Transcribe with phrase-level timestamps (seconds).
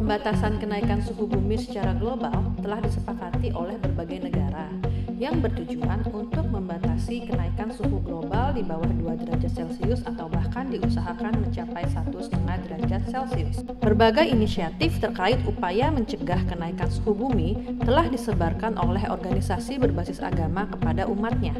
[0.00, 4.72] Pembatasan kenaikan suhu bumi secara global telah disepakati oleh berbagai negara
[5.20, 11.44] yang bertujuan untuk membatasi kenaikan suhu global di bawah 2 derajat Celcius atau bahkan diusahakan
[11.44, 13.60] mencapai 1,5 derajat Celcius.
[13.76, 21.04] Berbagai inisiatif terkait upaya mencegah kenaikan suhu bumi telah disebarkan oleh organisasi berbasis agama kepada
[21.12, 21.52] umatnya.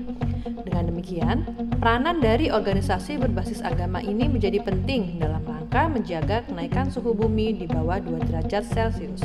[0.64, 1.44] Dengan demikian,
[1.76, 7.70] peranan dari organisasi berbasis agama ini menjadi penting dalam rangka menjaga kenaikan suhu bumi di
[7.70, 9.22] bawah 2 derajat Celcius.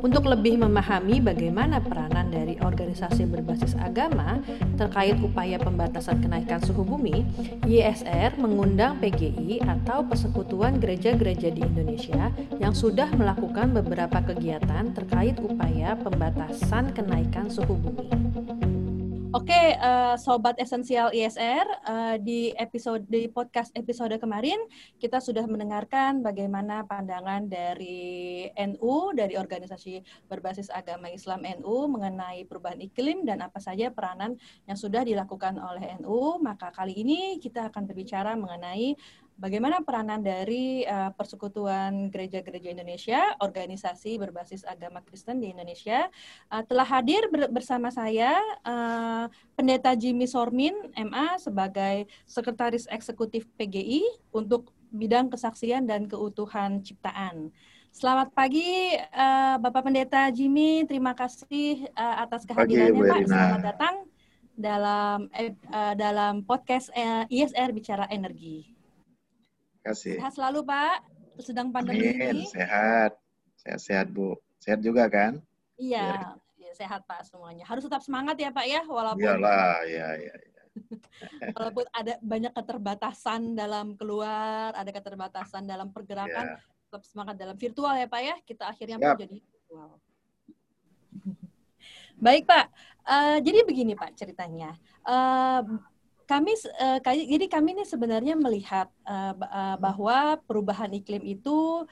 [0.00, 4.40] Untuk lebih memahami bagaimana peranan dari organisasi berbasis agama
[4.80, 7.28] terkait upaya pembatasan kenaikan suhu bumi,
[7.68, 15.92] YSR mengundang PGI atau Persekutuan Gereja-Gereja di Indonesia yang sudah melakukan beberapa kegiatan terkait upaya
[16.00, 18.08] pembatasan kenaikan suhu bumi.
[19.30, 24.58] Oke, uh, sobat esensial ISR, uh, di episode di podcast episode kemarin
[24.98, 32.82] kita sudah mendengarkan bagaimana pandangan dari NU dari organisasi berbasis agama Islam NU mengenai perubahan
[32.82, 34.34] iklim dan apa saja peranan
[34.66, 36.42] yang sudah dilakukan oleh NU.
[36.42, 38.98] Maka kali ini kita akan berbicara mengenai
[39.40, 46.12] bagaimana peranan dari uh, Persekutuan Gereja-Gereja Indonesia, organisasi berbasis agama Kristen di Indonesia,
[46.52, 54.04] uh, telah hadir ber bersama saya uh, Pendeta Jimmy Sormin, MA, sebagai Sekretaris Eksekutif PGI
[54.36, 57.48] untuk bidang kesaksian dan keutuhan ciptaan.
[57.90, 60.84] Selamat pagi, uh, Bapak Pendeta Jimmy.
[60.86, 63.26] Terima kasih uh, atas kehadirannya, Pak.
[63.26, 63.96] Selamat datang
[64.54, 68.79] dalam uh, dalam podcast uh, ISR Bicara Energi
[69.84, 70.16] kasih.
[70.20, 70.96] Sehat selalu Pak,
[71.40, 72.46] sedang pandemi Amin, ini.
[72.48, 73.16] sehat.
[73.60, 74.36] Sehat-sehat Bu.
[74.60, 75.40] Sehat juga kan?
[75.80, 77.64] Iya, ya, sehat Pak semuanya.
[77.64, 80.52] Harus tetap semangat ya Pak ya, walaupun Iyalah, ya, ya, ya.
[81.56, 86.60] walaupun ada banyak keterbatasan dalam keluar, ada keterbatasan dalam pergerakan, ya.
[86.60, 88.36] tetap semangat dalam virtual ya Pak ya.
[88.44, 89.16] Kita akhirnya Siap.
[89.16, 89.90] menjadi virtual.
[92.24, 92.66] Baik Pak,
[93.08, 94.76] uh, jadi begini Pak ceritanya.
[95.08, 95.80] Uh,
[96.30, 99.34] kami uh, jadi kami ini sebenarnya melihat uh,
[99.82, 101.82] bahwa perubahan iklim itu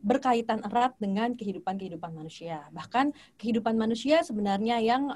[0.00, 2.64] berkaitan erat dengan kehidupan-kehidupan manusia.
[2.72, 5.12] Bahkan kehidupan manusia sebenarnya yang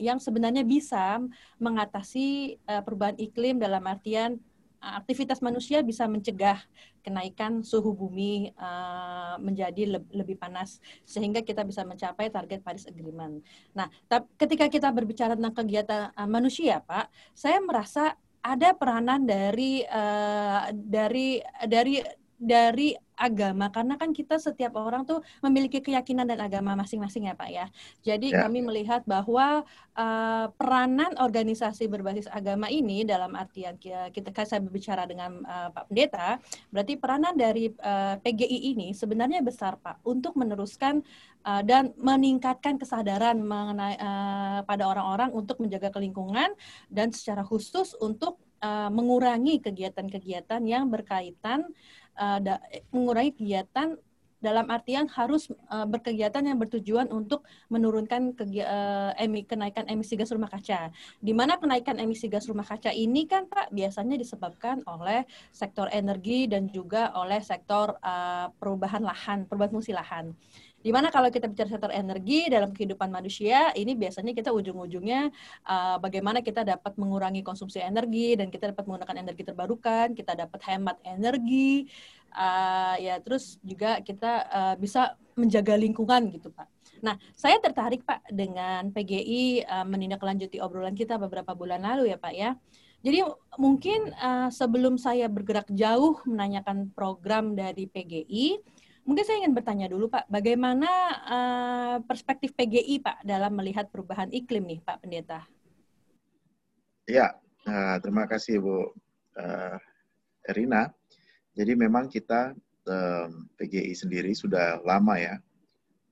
[0.00, 1.20] yang sebenarnya bisa
[1.60, 4.40] mengatasi perubahan iklim dalam artian
[4.80, 6.58] aktivitas manusia bisa mencegah
[7.08, 10.76] kenaikan suhu bumi uh, menjadi le lebih panas
[11.08, 13.40] sehingga kita bisa mencapai target Paris Agreement.
[13.72, 13.88] Nah,
[14.36, 18.12] ketika kita berbicara tentang kegiatan uh, manusia, Pak, saya merasa
[18.44, 22.04] ada peranan dari uh, dari dari
[22.36, 27.50] dari agama karena kan kita setiap orang tuh memiliki keyakinan dan agama masing-masing ya Pak
[27.50, 27.66] ya.
[28.06, 28.46] Jadi ya.
[28.46, 29.66] kami melihat bahwa
[29.98, 35.90] uh, peranan organisasi berbasis agama ini dalam artian kita, kita saya berbicara dengan uh, Pak
[35.90, 36.38] Pendeta,
[36.70, 41.02] berarti peranan dari uh, PGI ini sebenarnya besar Pak untuk meneruskan
[41.42, 46.54] uh, dan meningkatkan kesadaran mengenai uh, pada orang-orang untuk menjaga lingkungan
[46.86, 51.66] dan secara khusus untuk uh, mengurangi kegiatan-kegiatan yang berkaitan
[52.18, 52.58] uh, da,
[52.90, 53.96] mengurangi kegiatan
[54.38, 60.46] dalam artian harus uh, berkegiatan yang bertujuan untuk menurunkan uh, emi, kenaikan emisi gas rumah
[60.46, 60.94] kaca.
[61.18, 66.46] Di mana kenaikan emisi gas rumah kaca ini kan Pak biasanya disebabkan oleh sektor energi
[66.46, 70.30] dan juga oleh sektor uh, perubahan lahan, perubahan fungsi lahan.
[70.78, 75.26] Di mana kalau kita bicara sektor energi dalam kehidupan manusia, ini biasanya kita ujung-ujungnya
[75.66, 80.60] uh, bagaimana kita dapat mengurangi konsumsi energi dan kita dapat menggunakan energi terbarukan, kita dapat
[80.70, 81.90] hemat energi,
[82.30, 86.70] uh, ya terus juga kita uh, bisa menjaga lingkungan gitu Pak.
[87.02, 92.34] Nah, saya tertarik Pak dengan PGI uh, menindaklanjuti obrolan kita beberapa bulan lalu ya Pak
[92.34, 92.54] ya.
[92.98, 93.22] Jadi
[93.62, 98.58] mungkin uh, sebelum saya bergerak jauh menanyakan program dari PGI,
[99.08, 100.90] Mungkin saya ingin bertanya dulu Pak, bagaimana
[101.24, 105.48] uh, perspektif PGI Pak dalam melihat perubahan iklim nih Pak Pendeta?
[107.08, 107.32] Ya,
[107.64, 108.92] uh, terima kasih Bu
[109.40, 109.76] uh,
[110.44, 110.92] Erina.
[111.56, 112.52] Jadi memang kita
[112.84, 115.40] um, PGI sendiri sudah lama ya,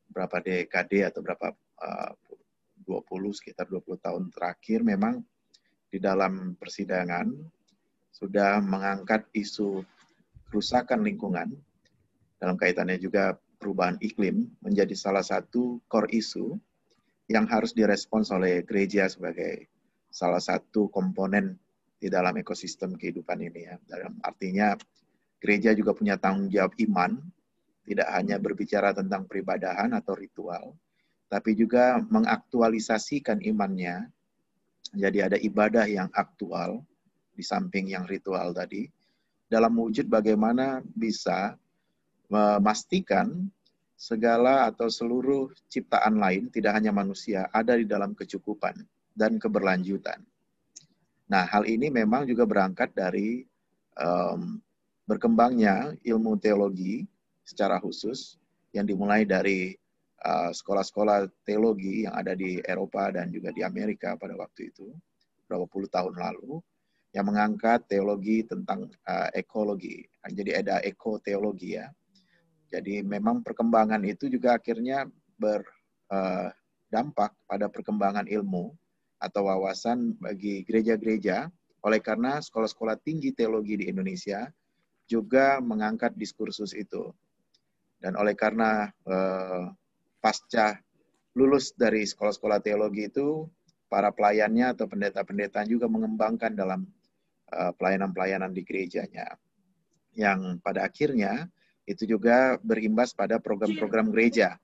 [0.09, 2.17] berapa dekade atau berapa uh,
[2.89, 5.21] 20 sekitar 20 tahun terakhir memang
[5.93, 7.29] di dalam persidangan
[8.09, 9.85] sudah mengangkat isu
[10.49, 11.53] kerusakan lingkungan
[12.37, 16.57] dalam kaitannya juga perubahan iklim menjadi salah satu core isu
[17.27, 19.67] yang harus direspons oleh gereja sebagai
[20.13, 21.59] salah satu komponen
[21.97, 23.75] di dalam ekosistem kehidupan ini ya.
[23.83, 24.77] Dalam artinya
[25.41, 27.19] gereja juga punya tanggung jawab iman,
[27.89, 30.77] tidak hanya berbicara tentang peribadahan atau ritual,
[31.27, 34.07] tapi juga mengaktualisasikan imannya.
[34.95, 36.87] Jadi ada ibadah yang aktual
[37.35, 38.87] di samping yang ritual tadi
[39.51, 41.59] dalam wujud bagaimana bisa
[42.27, 43.49] memastikan
[43.97, 48.77] segala atau seluruh ciptaan lain, tidak hanya manusia, ada di dalam kecukupan
[49.17, 50.21] dan keberlanjutan.
[51.27, 53.43] Nah, hal ini memang juga berangkat dari
[53.97, 54.61] um,
[55.09, 57.09] berkembangnya ilmu teologi
[57.43, 58.37] secara khusus
[58.77, 59.73] yang dimulai dari
[60.23, 64.93] uh, sekolah-sekolah teologi yang ada di Eropa dan juga di Amerika pada waktu itu,
[65.49, 66.61] berapa puluh tahun lalu,
[67.17, 70.05] yang mengangkat teologi tentang uh, ekologi.
[70.27, 71.89] Jadi ada ekoteologi ya,
[72.77, 75.09] jadi memang perkembangan itu juga akhirnya
[75.41, 78.77] berdampak eh, pada perkembangan ilmu
[79.17, 81.49] atau wawasan bagi gereja-gereja.
[81.81, 84.45] Oleh karena sekolah-sekolah tinggi teologi di Indonesia
[85.09, 87.17] juga mengangkat diskursus itu.
[87.97, 89.73] Dan oleh karena eh,
[90.21, 90.77] pasca
[91.33, 93.49] lulus dari sekolah-sekolah teologi itu,
[93.89, 96.85] para pelayannya atau pendeta-pendeta juga mengembangkan dalam
[97.57, 99.33] eh, pelayanan-pelayanan di gerejanya.
[100.13, 101.49] Yang pada akhirnya
[101.87, 104.59] itu juga berimbas pada program-program gereja.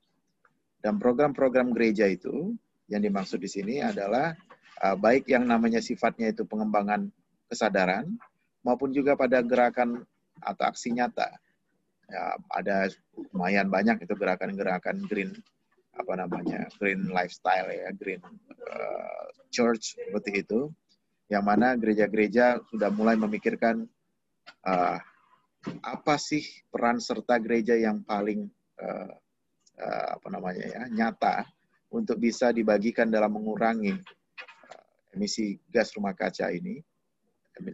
[0.83, 2.51] Dan program-program gereja itu
[2.91, 4.35] yang dimaksud di sini adalah
[4.83, 7.07] uh, baik yang namanya sifatnya itu pengembangan
[7.47, 8.11] kesadaran
[8.67, 10.03] maupun juga pada gerakan
[10.43, 11.31] atau aksi nyata.
[12.11, 12.91] Ya, ada
[13.31, 15.31] lumayan banyak itu gerakan-gerakan green
[15.93, 18.19] apa namanya green lifestyle ya green
[18.65, 20.73] uh, church seperti itu
[21.29, 23.85] yang mana gereja-gereja sudah mulai memikirkan
[24.67, 24.97] uh,
[25.83, 28.47] apa sih peran serta gereja yang paling
[28.79, 29.11] uh,
[29.79, 31.47] uh, apa namanya ya nyata
[31.93, 36.81] untuk bisa dibagikan dalam mengurangi uh, emisi gas rumah kaca ini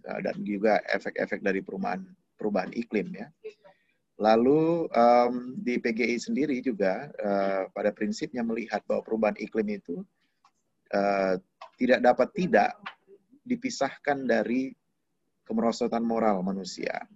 [0.04, 2.04] dan juga efek-efek dari perubahan
[2.36, 3.28] perubahan iklim ya.
[4.20, 10.04] Lalu um, di PGI sendiri juga uh, pada prinsipnya melihat bahwa perubahan iklim itu
[10.92, 11.40] uh,
[11.80, 12.76] tidak dapat tidak
[13.48, 14.76] dipisahkan dari
[15.48, 17.08] kemerosotan moral manusia.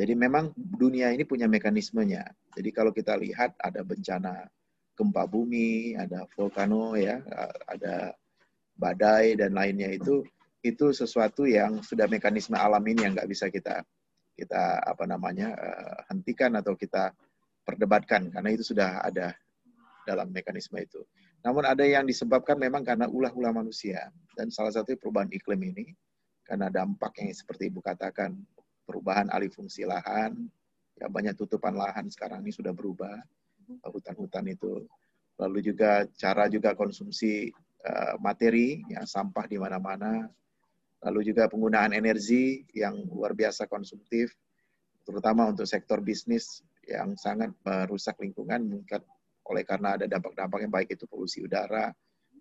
[0.00, 2.24] Jadi memang dunia ini punya mekanismenya.
[2.56, 4.48] Jadi kalau kita lihat ada bencana
[4.96, 7.20] gempa bumi, ada vulkano ya,
[7.68, 8.16] ada
[8.80, 10.24] badai dan lainnya itu
[10.64, 13.84] itu sesuatu yang sudah mekanisme alam ini yang nggak bisa kita
[14.40, 17.12] kita apa namanya uh, hentikan atau kita
[17.60, 19.36] perdebatkan karena itu sudah ada
[20.08, 21.04] dalam mekanisme itu.
[21.44, 25.92] Namun ada yang disebabkan memang karena ulah-ulah manusia dan salah satu perubahan iklim ini
[26.44, 28.32] karena dampak yang seperti ibu katakan
[28.90, 30.34] perubahan alih fungsi lahan,
[30.98, 33.14] ya banyak tutupan lahan sekarang ini sudah berubah,
[33.86, 34.82] hutan-hutan itu.
[35.38, 37.54] Lalu juga cara juga konsumsi
[37.86, 40.26] uh, materi, ya sampah di mana-mana.
[41.06, 44.34] Lalu juga penggunaan energi yang luar biasa konsumtif,
[45.06, 49.00] terutama untuk sektor bisnis yang sangat merusak lingkungan, mungkin
[49.48, 51.94] oleh karena ada dampak-dampak yang baik itu polusi udara,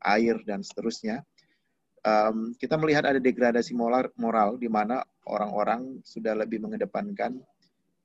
[0.04, 1.24] air, dan seterusnya
[2.06, 7.40] um, kita melihat ada degradasi moral, moral di mana orang-orang sudah lebih mengedepankan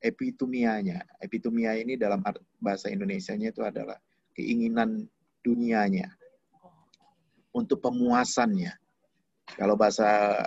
[0.05, 1.05] epitumianya.
[1.23, 2.21] Epitumia ini dalam
[2.61, 3.97] bahasa Indonesia-nya itu adalah
[4.37, 5.09] keinginan
[5.41, 6.13] dunianya
[7.55, 8.75] untuk pemuasannya.
[9.55, 10.41] Kalau bahasa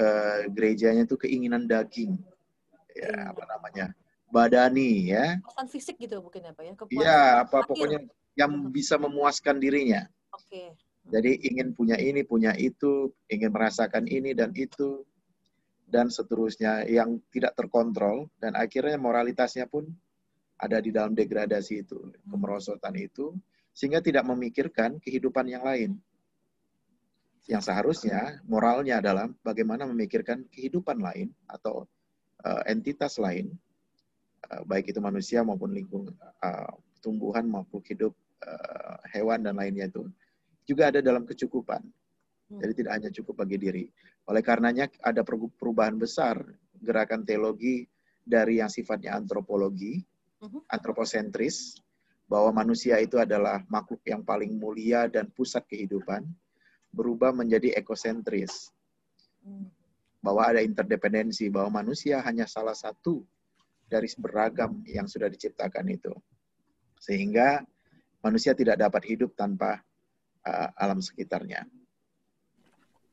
[0.00, 2.16] uh, gerejanya itu keinginan daging,
[2.96, 3.30] ya hmm.
[3.36, 3.86] apa namanya,
[4.32, 5.38] badani ya.
[5.44, 6.72] Kepuasan fisik gitu mungkin apa ya?
[6.88, 10.08] Iya, apa pokoknya yang bisa memuaskan dirinya.
[10.32, 10.48] Oke.
[10.48, 10.89] Okay.
[11.10, 15.02] Jadi ingin punya ini, punya itu, ingin merasakan ini dan itu,
[15.90, 19.90] dan seterusnya yang tidak terkontrol, dan akhirnya moralitasnya pun
[20.54, 21.98] ada di dalam degradasi itu,
[22.30, 23.34] kemerosotan itu,
[23.74, 25.98] sehingga tidak memikirkan kehidupan yang lain.
[27.50, 31.90] Yang seharusnya moralnya adalah bagaimana memikirkan kehidupan lain atau
[32.46, 33.50] uh, entitas lain,
[34.46, 36.70] uh, baik itu manusia maupun lingkungan, uh,
[37.02, 38.14] tumbuhan maupun hidup
[39.12, 40.08] hewan dan lainnya itu
[40.70, 41.82] juga ada dalam kecukupan.
[42.50, 42.60] Hmm.
[42.62, 43.84] Jadi tidak hanya cukup bagi diri.
[44.30, 46.38] Oleh karenanya ada perubahan besar
[46.78, 47.90] gerakan teologi
[48.22, 49.98] dari yang sifatnya antropologi,
[50.38, 50.70] hmm.
[50.70, 51.82] antroposentris,
[52.30, 56.22] bahwa manusia itu adalah makhluk yang paling mulia dan pusat kehidupan,
[56.94, 58.70] berubah menjadi ekosentris.
[59.42, 59.66] Hmm.
[60.22, 63.26] Bahwa ada interdependensi, bahwa manusia hanya salah satu
[63.90, 66.14] dari beragam yang sudah diciptakan itu.
[67.02, 67.64] Sehingga
[68.22, 69.82] manusia tidak dapat hidup tanpa
[70.50, 71.62] uh, alam sekitarnya.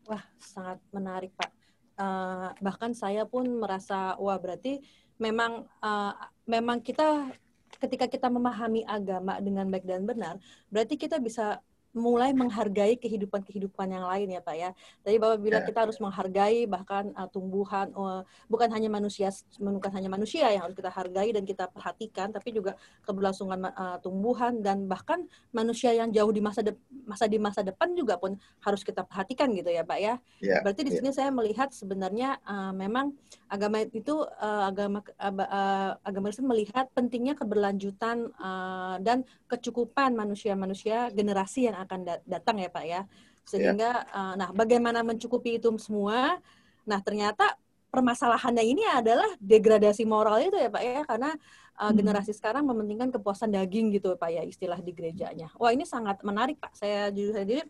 [0.10, 1.52] Wah, sangat menarik, Pak.
[1.98, 4.82] Uh, bahkan saya pun merasa, wah berarti
[5.18, 6.14] memang uh,
[6.46, 7.34] memang kita
[7.78, 10.36] ketika kita memahami agama dengan baik dan benar,
[10.70, 11.62] berarti kita bisa
[11.96, 14.70] mulai menghargai kehidupan-kehidupan yang lain ya Pak ya.
[15.02, 15.68] Tadi Bapak bilang ya.
[15.70, 20.76] kita harus menghargai bahkan uh, tumbuhan uh, bukan hanya manusia bukan hanya manusia yang harus
[20.76, 22.76] kita hargai dan kita perhatikan tapi juga
[23.08, 25.24] keberlangsungan uh, tumbuhan dan bahkan
[25.56, 26.76] manusia yang jauh di masa de
[27.08, 30.14] masa di masa depan juga pun harus kita perhatikan gitu ya Pak ya.
[30.44, 30.98] ya Berarti di ya.
[31.00, 33.16] sini saya melihat sebenarnya uh, memang
[33.48, 41.72] agama itu uh, agama uh, agama Islam melihat pentingnya keberlanjutan uh, dan kecukupan manusia-manusia generasi
[41.72, 43.02] yang akan datang ya Pak ya.
[43.48, 44.16] Sehingga ya.
[44.16, 46.40] uh, nah bagaimana mencukupi itu semua?
[46.88, 47.56] Nah, ternyata
[47.88, 51.32] permasalahannya ini adalah degradasi moral itu ya Pak ya karena
[51.80, 55.48] uh, generasi sekarang mementingkan kepuasan daging gitu Pak ya istilah di gerejanya.
[55.56, 56.76] Wah, ini sangat menarik Pak.
[56.76, 57.64] Saya jujur sendiri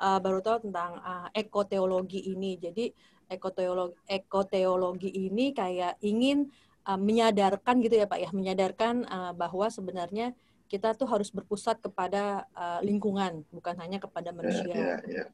[0.00, 2.60] uh, baru tahu tentang uh, ekoteologi ini.
[2.60, 2.92] Jadi
[3.32, 6.52] ekoteologi ekoteologi ini kayak ingin
[6.84, 10.36] uh, menyadarkan gitu ya Pak ya, menyadarkan uh, bahwa sebenarnya
[10.72, 14.72] kita tuh harus berpusat kepada uh, lingkungan, bukan hanya kepada ya, manusia.
[14.72, 15.24] Ya, ya, ya.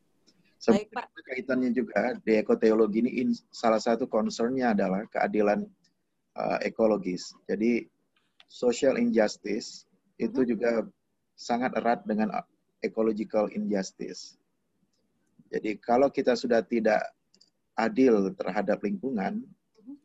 [0.67, 1.07] Baik, Pak.
[1.15, 5.63] Kaitannya juga di ekoteologi ini in, salah satu concernnya adalah keadilan
[6.35, 7.31] uh, ekologis.
[7.47, 7.87] Jadi
[8.51, 9.87] social injustice
[10.19, 10.49] itu hmm.
[10.51, 10.71] juga
[11.39, 12.35] sangat erat dengan
[12.83, 14.35] ecological injustice.
[15.55, 17.15] Jadi kalau kita sudah tidak
[17.79, 19.47] adil terhadap lingkungan,
[19.79, 19.97] hmm.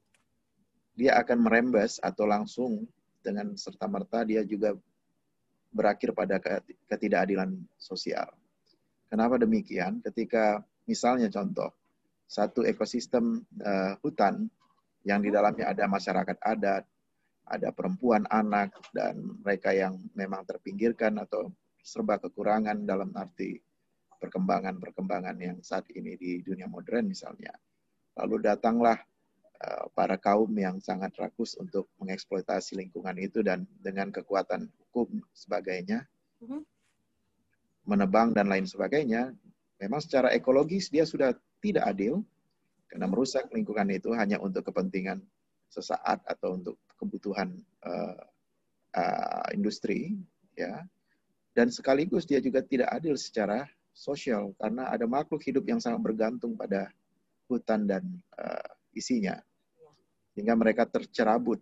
[0.93, 2.85] dia akan merembes atau langsung
[3.25, 4.77] dengan serta-merta dia juga
[5.73, 6.37] berakhir pada
[6.87, 8.29] ketidakadilan sosial.
[9.09, 9.99] Kenapa demikian?
[10.05, 11.73] Ketika misalnya contoh
[12.29, 14.49] satu ekosistem uh, hutan
[15.03, 16.87] yang di dalamnya ada masyarakat adat,
[17.43, 21.51] ada perempuan, anak, dan mereka yang memang terpinggirkan atau
[21.83, 23.59] serba kekurangan dalam arti
[24.23, 27.51] perkembangan-perkembangan yang saat ini di dunia modern misalnya.
[28.15, 28.95] Lalu datanglah
[29.95, 36.03] para kaum yang sangat rakus untuk mengeksploitasi lingkungan itu dan dengan kekuatan hukum sebagainya,
[36.43, 36.62] mm-hmm.
[37.88, 39.31] menebang dan lain sebagainya,
[39.79, 41.31] memang secara ekologis dia sudah
[41.63, 42.24] tidak adil
[42.91, 45.24] karena merusak lingkungan itu hanya untuk kepentingan
[45.72, 48.22] sesaat atau untuk kebutuhan uh,
[48.93, 50.13] uh, industri,
[50.53, 50.86] ya.
[51.53, 56.57] Dan sekaligus dia juga tidak adil secara sosial karena ada makhluk hidup yang sangat bergantung
[56.57, 56.89] pada
[57.45, 58.03] hutan dan
[58.38, 59.38] uh, isinya,
[60.33, 61.62] sehingga mereka tercerabut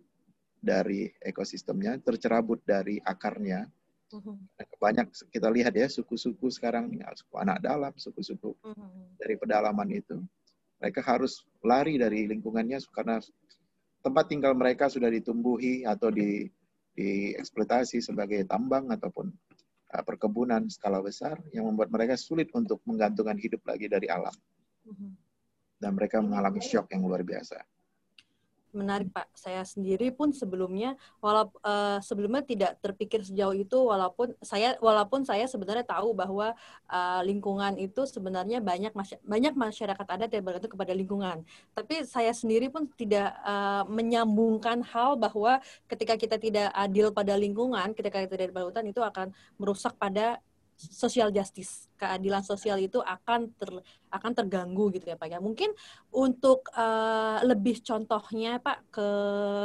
[0.62, 3.66] dari ekosistemnya, tercerabut dari akarnya.
[4.12, 4.36] Uh-huh.
[4.78, 9.16] Banyak kita lihat ya suku-suku sekarang, suku anak dalam, suku-suku uh-huh.
[9.18, 10.20] dari pedalaman itu,
[10.78, 13.18] mereka harus lari dari lingkungannya karena
[14.04, 16.46] tempat tinggal mereka sudah ditumbuhi atau di
[16.92, 19.32] dieksploitasi sebagai tambang ataupun
[19.96, 24.34] uh, perkebunan skala besar yang membuat mereka sulit untuk menggantungkan hidup lagi dari alam.
[24.84, 25.12] Uh-huh.
[25.82, 27.58] Dan mereka mengalami shock yang luar biasa
[28.72, 29.28] menarik Pak.
[29.36, 35.44] Saya sendiri pun sebelumnya walaupun uh, sebelumnya tidak terpikir sejauh itu walaupun saya walaupun saya
[35.44, 36.56] sebenarnya tahu bahwa
[36.88, 41.44] uh, lingkungan itu sebenarnya banyak masy banyak masyarakat adat yang bergantung kepada lingkungan.
[41.76, 47.92] Tapi saya sendiri pun tidak uh, menyambungkan hal bahwa ketika kita tidak adil pada lingkungan,
[47.92, 49.26] ketika kita tidak adil pada hutan itu akan
[49.60, 50.40] merusak pada
[50.90, 53.70] social justice, keadilan sosial itu akan ter,
[54.10, 55.38] akan terganggu gitu ya Pak ya.
[55.38, 55.70] Mungkin
[56.10, 59.08] untuk uh, lebih contohnya Pak ke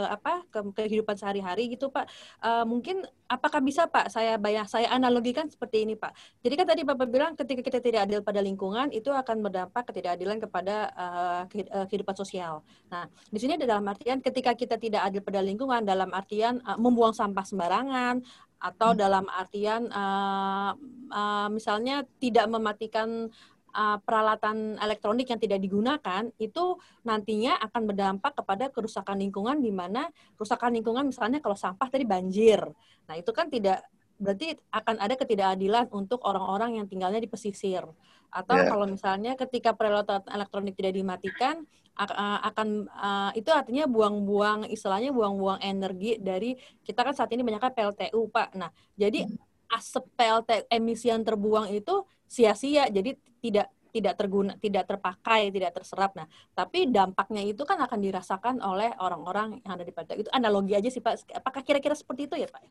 [0.07, 2.05] apa ke kehidupan sehari-hari gitu Pak.
[2.39, 6.13] Uh, mungkin apakah bisa Pak saya bayang saya analogikan seperti ini Pak.
[6.45, 10.37] Jadi kan tadi Bapak bilang ketika kita tidak adil pada lingkungan itu akan berdampak ketidakadilan
[10.37, 11.41] kepada uh,
[11.89, 12.61] kehidupan sosial.
[12.87, 17.11] Nah, di sini dalam artian ketika kita tidak adil pada lingkungan dalam artian uh, membuang
[17.11, 18.23] sampah sembarangan
[18.57, 20.73] atau dalam artian uh,
[21.13, 23.29] uh, misalnya tidak mematikan
[23.77, 30.09] uh, peralatan elektronik yang tidak digunakan itu nantinya akan berdampak kepada kerusakan lingkungan di mana
[30.33, 32.65] kerusakan lingkungan misalnya kalau sampah tadi banjir.
[33.05, 33.85] Nah, itu kan tidak
[34.17, 37.85] berarti akan ada ketidakadilan untuk orang-orang yang tinggalnya di pesisir.
[38.31, 38.67] Atau yeah.
[38.69, 41.63] kalau misalnya ketika peralatan elektronik tidak dimatikan
[41.97, 46.53] akan uh, itu artinya buang-buang istilahnya buang-buang energi dari
[46.85, 48.53] kita kan saat ini banyaknya PLTU Pak.
[48.53, 49.73] Nah, jadi hmm.
[49.73, 56.13] asap PLTU emisi yang terbuang itu sia-sia jadi tidak tidak terguna, tidak terpakai, tidak terserap.
[56.13, 60.21] Nah, tapi dampaknya itu kan akan dirasakan oleh orang-orang yang ada di PLTU.
[60.21, 61.33] Itu analogi aja sih Pak.
[61.33, 62.61] Apakah kira-kira seperti itu ya Pak?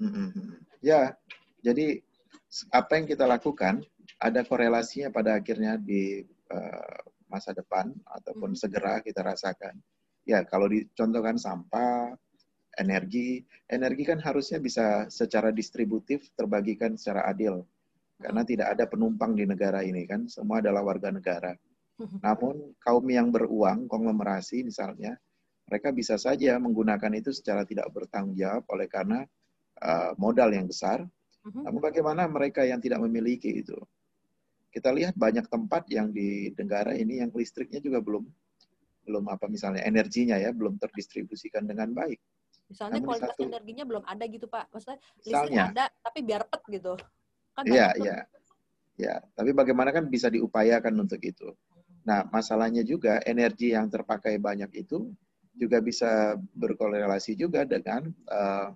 [0.00, 0.32] Hmm.
[0.80, 1.12] Ya,
[1.60, 2.00] jadi
[2.72, 3.84] apa yang kita lakukan
[4.16, 8.60] ada korelasinya pada akhirnya di uh, masa depan ataupun hmm.
[8.60, 9.76] segera kita rasakan.
[10.26, 12.16] Ya, kalau dicontohkan sampah,
[12.80, 17.62] energi, energi kan harusnya bisa secara distributif terbagikan secara adil.
[18.16, 18.50] Karena hmm.
[18.50, 21.52] tidak ada penumpang di negara ini kan, semua adalah warga negara.
[22.00, 22.18] Hmm.
[22.24, 25.14] Namun kaum yang beruang, konglomerasi misalnya,
[25.66, 29.26] mereka bisa saja menggunakan itu secara tidak bertanggung jawab oleh karena
[29.82, 31.04] uh, modal yang besar.
[31.46, 33.78] Namun bagaimana mereka yang tidak memiliki itu?
[34.76, 38.28] Kita lihat banyak tempat yang di negara ini yang listriknya juga belum
[39.08, 42.20] belum apa misalnya energinya ya belum terdistribusikan dengan baik.
[42.68, 44.68] Misalnya Namun kualitas satu, energinya belum ada gitu Pak.
[44.68, 46.92] Maksudnya listriknya ada tapi biar pet gitu.
[47.56, 48.18] Kan Iya, iya.
[49.00, 51.56] Ya, tapi bagaimana kan bisa diupayakan untuk itu.
[52.04, 55.08] Nah, masalahnya juga energi yang terpakai banyak itu
[55.56, 58.68] juga bisa berkorelasi juga dengan uh,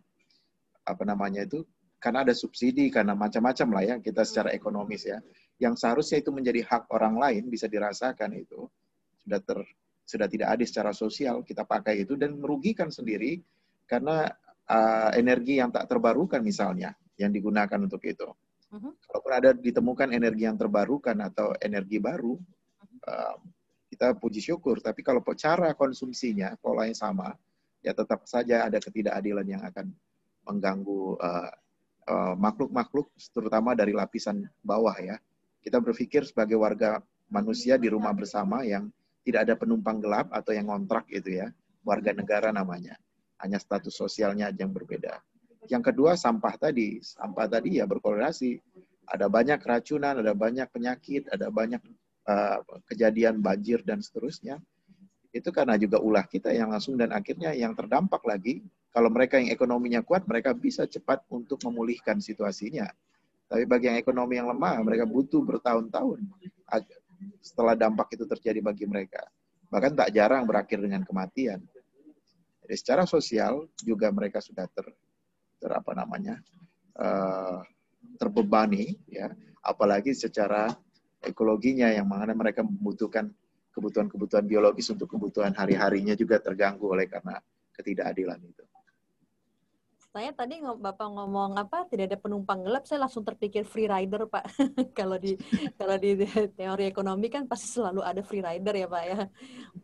[0.88, 1.60] apa namanya itu
[2.00, 5.20] karena ada subsidi karena macam-macam lah ya kita secara ekonomis ya
[5.60, 8.64] yang seharusnya itu menjadi hak orang lain bisa dirasakan itu
[9.20, 9.60] sudah ter
[10.08, 13.38] sudah tidak adil secara sosial kita pakai itu dan merugikan sendiri
[13.86, 14.26] karena
[14.66, 18.26] uh, energi yang tak terbarukan misalnya yang digunakan untuk itu.
[18.70, 18.94] Uh-huh.
[19.02, 22.38] Kalaupun ada ditemukan energi yang terbarukan atau energi baru,
[23.06, 23.36] uh,
[23.90, 24.78] kita puji syukur.
[24.78, 27.34] Tapi kalau cara konsumsinya pola yang sama,
[27.82, 29.90] ya tetap saja ada ketidakadilan yang akan
[30.46, 31.52] mengganggu uh,
[32.08, 35.18] uh, makhluk-makhluk, terutama dari lapisan bawah ya.
[35.60, 38.88] Kita berpikir sebagai warga manusia di rumah bersama yang
[39.22, 41.52] tidak ada penumpang gelap atau yang ngontrak gitu ya,
[41.84, 42.96] warga negara namanya.
[43.40, 45.20] Hanya status sosialnya yang berbeda.
[45.68, 48.56] Yang kedua sampah tadi, sampah tadi ya berkorelasi.
[49.10, 51.82] Ada banyak keracunan, ada banyak penyakit, ada banyak
[52.30, 54.62] uh, kejadian banjir dan seterusnya.
[55.30, 59.54] Itu karena juga ulah kita yang langsung dan akhirnya yang terdampak lagi kalau mereka yang
[59.54, 62.90] ekonominya kuat, mereka bisa cepat untuk memulihkan situasinya.
[63.50, 66.22] Tapi bagi yang ekonomi yang lemah, mereka butuh bertahun-tahun
[67.42, 69.26] setelah dampak itu terjadi bagi mereka.
[69.66, 71.58] Bahkan tak jarang berakhir dengan kematian.
[72.62, 74.86] Jadi secara sosial juga mereka sudah ter,
[75.58, 76.38] ter apa namanya
[76.94, 77.58] uh,
[78.22, 79.34] terbebani, ya.
[79.60, 80.70] Apalagi secara
[81.26, 83.28] ekologinya yang mana mereka membutuhkan
[83.74, 87.38] kebutuhan-kebutuhan biologis untuk kebutuhan hari-harinya juga terganggu oleh karena
[87.74, 88.69] ketidakadilan itu
[90.10, 94.42] saya tadi bapak ngomong apa tidak ada penumpang gelap saya langsung terpikir free rider pak
[94.98, 95.38] kalau di
[95.78, 96.18] kalau di
[96.58, 99.18] teori ekonomi kan pasti selalu ada free rider ya pak ya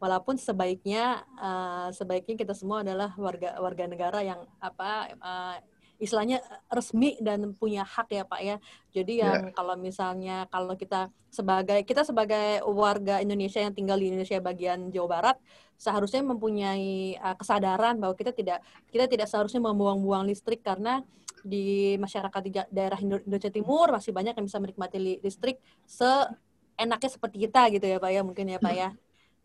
[0.02, 5.56] walaupun sebaiknya uh, sebaiknya kita semua adalah warga warga negara yang apa uh,
[5.96, 8.56] istilahnya resmi dan punya hak ya Pak ya.
[8.92, 9.32] Jadi ya.
[9.32, 9.54] yang yeah.
[9.56, 15.08] kalau misalnya kalau kita sebagai kita sebagai warga Indonesia yang tinggal di Indonesia bagian Jawa
[15.08, 15.36] Barat
[15.76, 21.04] seharusnya mempunyai uh, kesadaran bahwa kita tidak kita tidak seharusnya membuang-buang listrik karena
[21.46, 27.70] di masyarakat di daerah Indonesia Timur masih banyak yang bisa menikmati listrik seenaknya seperti kita
[27.70, 28.90] gitu ya Pak ya mungkin ya Pak ya.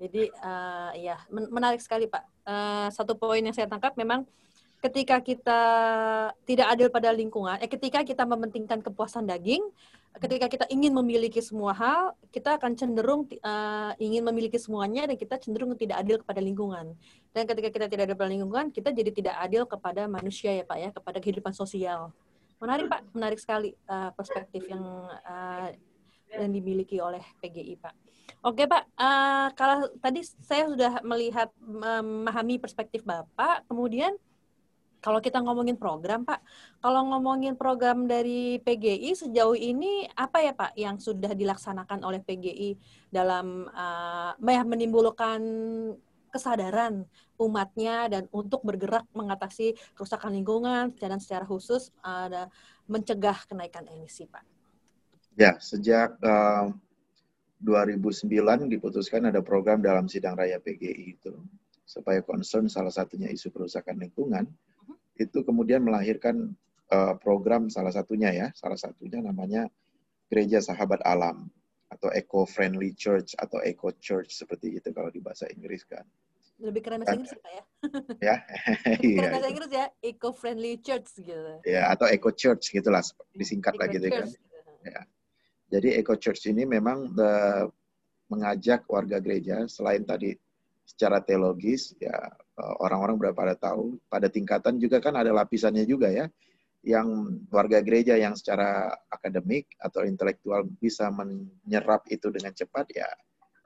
[0.02, 2.24] Jadi uh, ya menarik sekali Pak.
[2.42, 4.26] Uh, satu poin yang saya tangkap memang
[4.82, 5.62] ketika kita
[6.42, 9.62] tidak adil pada lingkungan, eh ketika kita mementingkan kepuasan daging,
[10.20, 12.02] ketika kita ingin memiliki semua hal,
[12.36, 16.92] kita akan cenderung uh, ingin memiliki semuanya dan kita cenderung tidak adil kepada lingkungan.
[17.32, 20.78] Dan ketika kita tidak adil pada lingkungan, kita jadi tidak adil kepada manusia ya Pak
[20.78, 22.12] ya, kepada kehidupan sosial.
[22.60, 24.84] Menarik Pak, menarik sekali uh, perspektif yang
[25.24, 25.70] uh,
[26.32, 27.96] yang dimiliki oleh PGI Pak.
[28.42, 34.12] Oke Pak, uh, kalau tadi saya sudah melihat memahami perspektif Bapak, kemudian
[35.02, 36.46] kalau kita ngomongin program, Pak,
[36.78, 42.78] kalau ngomongin program dari PGI sejauh ini apa ya Pak yang sudah dilaksanakan oleh PGI
[43.10, 45.42] dalam uh, menimbulkan
[46.30, 47.04] kesadaran
[47.36, 52.48] umatnya dan untuk bergerak mengatasi kerusakan lingkungan dan secara khusus ada uh,
[52.86, 54.46] mencegah kenaikan emisi, Pak.
[55.34, 56.70] Ya, sejak uh,
[57.58, 58.30] 2009
[58.70, 61.34] diputuskan ada program dalam sidang raya PGI itu
[61.86, 64.46] supaya concern salah satunya isu kerusakan lingkungan
[65.26, 66.54] itu kemudian melahirkan
[66.92, 69.70] uh, program salah satunya ya, salah satunya namanya
[70.32, 71.52] Gereja Sahabat Alam
[71.92, 76.08] atau Eco Friendly Church atau Eco Church seperti itu kalau di bahasa Inggris kan.
[76.62, 77.64] Lebih keren bahasa Inggris ya?
[78.22, 78.36] ya,
[79.04, 79.28] iya.
[79.28, 81.60] bahasa Inggris ya, Eco Friendly Church gitu.
[81.68, 83.04] Ya, atau Eco Church gitulah
[83.36, 84.30] disingkat lagi gitu kan.
[84.88, 85.02] Ya.
[85.72, 87.64] Jadi Eco Church ini memang the, eh,
[88.32, 90.32] mengajak warga gereja selain tadi
[90.88, 92.16] secara teologis ya
[92.82, 96.26] orang-orang berapa pada tahu pada tingkatan juga kan ada lapisannya juga ya
[96.82, 103.06] yang warga gereja yang secara akademik atau intelektual bisa menyerap itu dengan cepat ya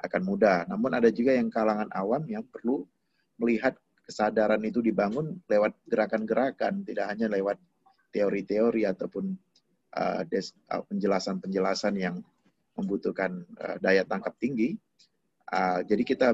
[0.04, 0.68] akan mudah.
[0.68, 2.84] Namun ada juga yang kalangan awam yang perlu
[3.40, 7.58] melihat kesadaran itu dibangun lewat gerakan-gerakan, tidak hanya lewat
[8.12, 9.32] teori-teori ataupun
[9.96, 10.22] uh,
[10.92, 12.16] penjelasan-penjelasan yang
[12.76, 14.76] membutuhkan uh, daya tangkap tinggi.
[15.48, 16.28] Uh, jadi kita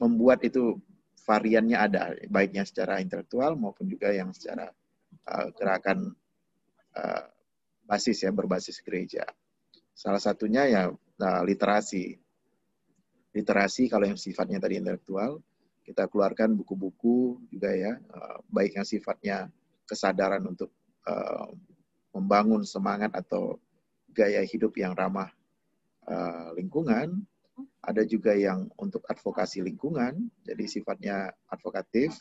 [0.00, 0.80] membuat itu
[1.24, 4.68] variannya ada, baiknya secara intelektual maupun juga yang secara
[5.24, 6.12] uh, gerakan
[6.94, 7.24] uh,
[7.88, 9.24] basis ya berbasis gereja.
[9.96, 12.20] Salah satunya ya uh, literasi.
[13.34, 15.42] Literasi kalau yang sifatnya tadi intelektual,
[15.82, 19.50] kita keluarkan buku-buku juga ya, uh, baik yang sifatnya
[19.84, 20.70] kesadaran untuk
[21.08, 21.50] uh,
[22.14, 23.58] membangun semangat atau
[24.14, 25.28] gaya hidup yang ramah
[26.06, 27.26] uh, lingkungan,
[27.84, 31.16] ada juga yang untuk advokasi lingkungan, jadi sifatnya
[31.52, 32.16] advokatif,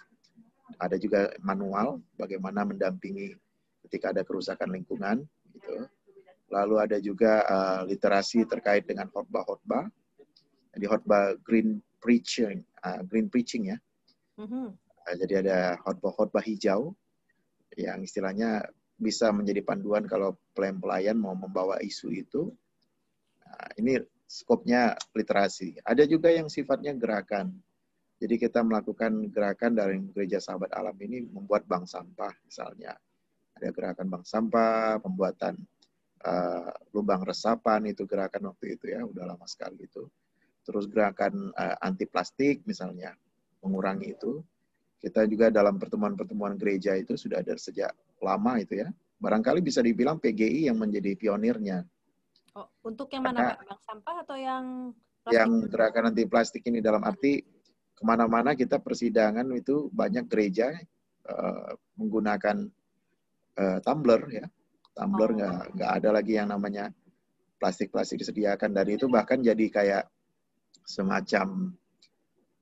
[0.78, 3.34] ada juga manual, bagaimana mendampingi
[3.88, 5.88] ketika ada kerusakan lingkungan, gitu.
[6.54, 9.90] Lalu ada juga uh, literasi terkait dengan khotbah-khotbah,
[10.78, 13.78] jadi khotbah green preaching, uh, green preaching ya.
[14.38, 14.68] Mm-hmm.
[14.78, 16.94] Uh, jadi ada khotbah-khotbah hijau
[17.74, 18.70] yang istilahnya
[19.02, 22.54] bisa menjadi panduan kalau pelayan-pelayan mau membawa isu itu.
[23.42, 23.98] Nah, ini
[24.34, 25.78] skopnya literasi.
[25.86, 27.54] Ada juga yang sifatnya gerakan.
[28.18, 32.98] Jadi kita melakukan gerakan dari gereja sahabat alam ini membuat bank sampah misalnya.
[33.54, 35.54] Ada gerakan bank sampah, pembuatan
[36.26, 40.10] uh, lubang resapan itu gerakan waktu itu ya, udah lama sekali itu
[40.64, 43.12] terus gerakan uh, anti plastik misalnya
[43.60, 44.40] mengurangi itu
[45.04, 47.92] kita juga dalam pertemuan-pertemuan gereja itu sudah ada sejak
[48.24, 48.88] lama itu ya
[49.20, 51.84] barangkali bisa dibilang PGI yang menjadi pionirnya
[52.58, 53.66] oh, untuk yang mana Pak?
[53.66, 54.66] Bank sampah atau yang
[55.24, 55.36] plastik?
[55.38, 57.44] yang gerakan anti plastik ini dalam arti
[57.94, 60.74] ke mana-mana kita persidangan itu banyak gereja
[61.30, 62.68] uh, menggunakan
[63.60, 64.46] uh, tumbler ya
[64.94, 65.36] tumbler oh.
[65.38, 65.72] nggak oh.
[65.78, 66.90] nggak ada lagi yang namanya
[67.62, 70.04] plastik-plastik disediakan dari itu bahkan jadi kayak
[70.84, 71.72] semacam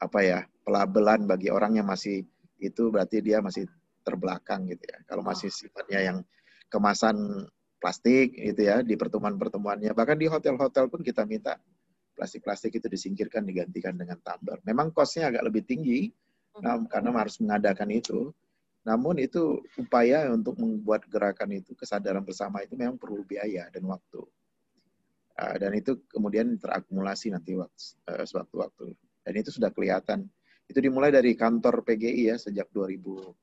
[0.01, 2.21] apa ya pelabelan bagi orang yang masih
[2.61, 3.65] itu berarti dia masih
[4.05, 4.97] terbelakang gitu ya.
[5.09, 5.53] Kalau masih oh.
[5.53, 6.17] sifatnya yang
[6.69, 7.45] kemasan
[7.81, 11.57] plastik gitu ya di pertemuan-pertemuannya bahkan di hotel-hotel pun kita minta
[12.21, 14.61] plastik-plastik itu disingkirkan digantikan dengan tumbler.
[14.61, 16.13] Memang kosnya agak lebih tinggi
[16.61, 18.29] nah, karena harus mengadakan itu.
[18.85, 24.21] Namun itu upaya untuk membuat gerakan itu kesadaran bersama itu memang perlu biaya dan waktu.
[25.37, 28.93] Uh, dan itu kemudian terakumulasi nanti waktu, uh, sewaktu-waktu.
[29.25, 30.29] Dan itu sudah kelihatan.
[30.69, 33.33] Itu dimulai dari kantor PGI ya sejak 2010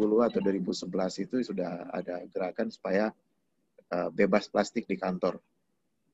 [0.00, 3.12] atau 2011 itu sudah ada gerakan supaya
[3.92, 5.40] uh, bebas plastik di kantor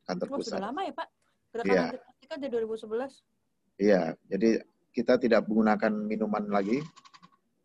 [0.05, 0.61] kantor oh, pusat.
[0.61, 1.09] Sudah lama ya Pak?
[1.55, 1.85] Gerakan ya.
[1.97, 3.25] plastik kan dari 2011.
[3.75, 4.51] Iya, jadi
[4.95, 6.79] kita tidak menggunakan minuman lagi,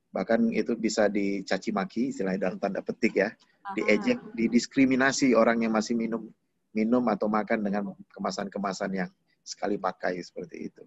[0.09, 3.77] bahkan itu bisa dicaci maki istilahnya dalam tanda petik ya, Aha.
[3.77, 6.25] diejek, didiskriminasi orang yang masih minum
[6.73, 9.09] minum atau makan dengan kemasan-kemasan yang
[9.45, 10.85] sekali pakai seperti itu.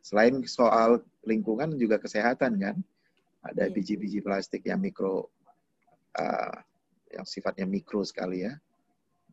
[0.00, 2.76] Selain soal lingkungan juga kesehatan kan,
[3.44, 3.72] ada iya.
[3.72, 5.28] biji-biji plastik yang mikro,
[6.16, 6.56] uh,
[7.12, 8.52] yang sifatnya mikro sekali ya,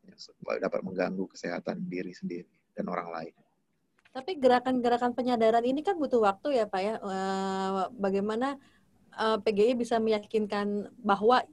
[0.05, 0.17] yang
[0.61, 3.35] dapat mengganggu kesehatan diri sendiri dan orang lain.
[4.15, 6.95] Tapi gerakan-gerakan penyadaran ini kan butuh waktu ya Pak ya.
[7.03, 8.55] Uh, bagaimana
[9.19, 11.43] uh, PGI bisa meyakinkan bahwa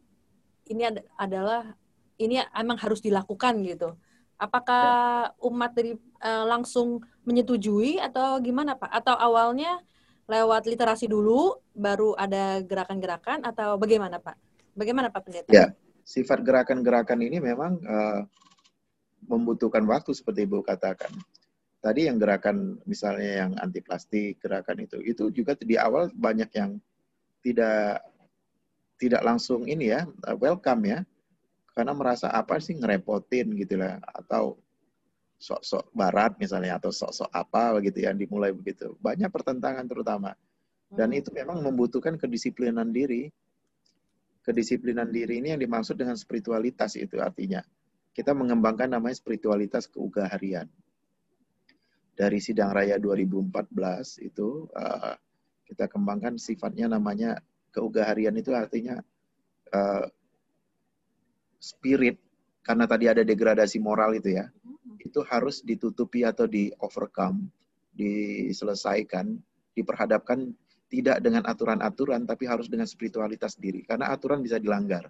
[0.70, 0.86] ini
[1.18, 1.74] adalah
[2.22, 3.98] ini emang harus dilakukan gitu.
[4.38, 8.90] Apakah umat dari uh, langsung menyetujui atau gimana Pak?
[8.94, 9.82] Atau awalnya
[10.30, 14.38] lewat literasi dulu baru ada gerakan-gerakan atau bagaimana Pak?
[14.78, 15.50] Bagaimana Pak Pendeta?
[15.50, 18.22] Ya, sifat gerakan-gerakan ini memang uh,
[19.26, 21.10] membutuhkan waktu seperti Ibu katakan.
[21.82, 26.78] Tadi yang gerakan misalnya yang anti plastik, gerakan itu, itu juga di awal banyak yang
[27.42, 28.06] tidak
[29.02, 30.06] tidak langsung ini ya
[30.38, 31.02] welcome ya
[31.74, 34.54] karena merasa apa sih ngerepotin gitu lah atau
[35.42, 40.38] sok-sok barat misalnya atau sok-sok apa begitu yang dimulai begitu banyak pertentangan terutama
[40.94, 41.18] dan hmm.
[41.18, 43.26] itu memang membutuhkan kedisiplinan diri
[44.42, 47.62] kedisiplinan diri ini yang dimaksud dengan spiritualitas itu artinya.
[48.12, 50.68] Kita mengembangkan namanya spiritualitas keugaharian.
[52.12, 55.16] Dari sidang raya 2014 itu uh,
[55.64, 57.40] kita kembangkan sifatnya namanya
[57.72, 59.00] keugaharian itu artinya
[59.72, 60.04] uh,
[61.56, 62.20] spirit.
[62.62, 64.46] Karena tadi ada degradasi moral itu ya.
[64.46, 64.98] Hmm.
[65.00, 67.48] itu harus ditutupi atau di overcome
[67.92, 69.36] diselesaikan
[69.76, 70.52] diperhadapkan
[70.92, 75.08] tidak dengan aturan-aturan tapi harus dengan spiritualitas diri karena aturan bisa dilanggar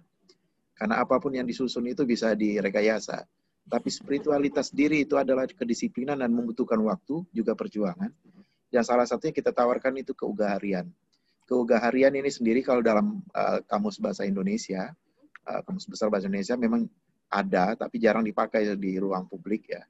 [0.79, 3.27] karena apa pun yang disusun itu bisa direkayasa
[3.67, 8.11] tapi spiritualitas diri itu adalah kedisiplinan dan membutuhkan waktu juga perjuangan
[8.71, 10.87] dan salah satunya kita tawarkan itu keugaharian
[11.43, 14.95] keugaharian ini sendiri kalau dalam uh, kamus bahasa Indonesia
[15.47, 16.87] uh, Kamus Besar Bahasa Indonesia memang
[17.33, 19.83] ada, tapi jarang dipakai di ruang publik ya.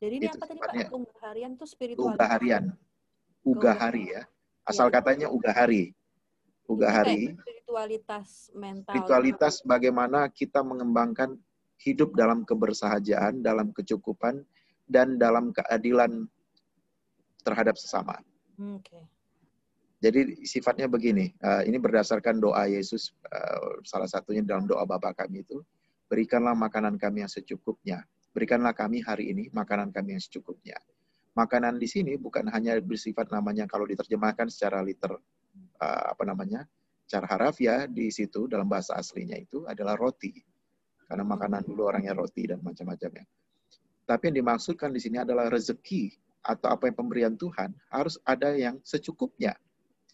[0.00, 0.92] Jadi ini apa tadi Pak?
[0.92, 2.12] Unggah harian itu spiritual.
[2.12, 2.64] Unggah harian.
[3.46, 4.22] Uga hari ya.
[4.66, 4.98] Asal ya.
[4.98, 5.94] katanya uga hari.
[6.66, 7.38] Uga hari.
[7.38, 8.92] Spiritualitas mental.
[8.92, 11.38] Spiritualitas bagaimana kita mengembangkan
[11.80, 14.42] hidup dalam kebersahajaan, dalam kecukupan,
[14.90, 16.26] dan dalam keadilan
[17.46, 18.18] terhadap sesama.
[18.58, 18.90] Hmm, oke.
[18.90, 19.02] Okay.
[19.96, 25.40] Jadi sifatnya begini, uh, ini berdasarkan doa Yesus, uh, salah satunya dalam doa Bapa kami
[25.40, 25.64] itu,
[26.06, 28.04] berikanlah makanan kami yang secukupnya.
[28.36, 30.76] Berikanlah kami hari ini makanan kami yang secukupnya.
[31.36, 35.12] Makanan di sini bukan hanya bersifat namanya kalau diterjemahkan secara liter,
[35.78, 36.64] uh, apa namanya,
[37.06, 40.32] cara harafiah di situ dalam bahasa aslinya itu adalah roti.
[41.06, 43.22] karena makanan dulu orangnya roti dan macam-macamnya.
[44.10, 46.10] Tapi yang dimaksudkan di sini adalah rezeki
[46.42, 49.54] atau apa yang pemberian Tuhan harus ada yang secukupnya.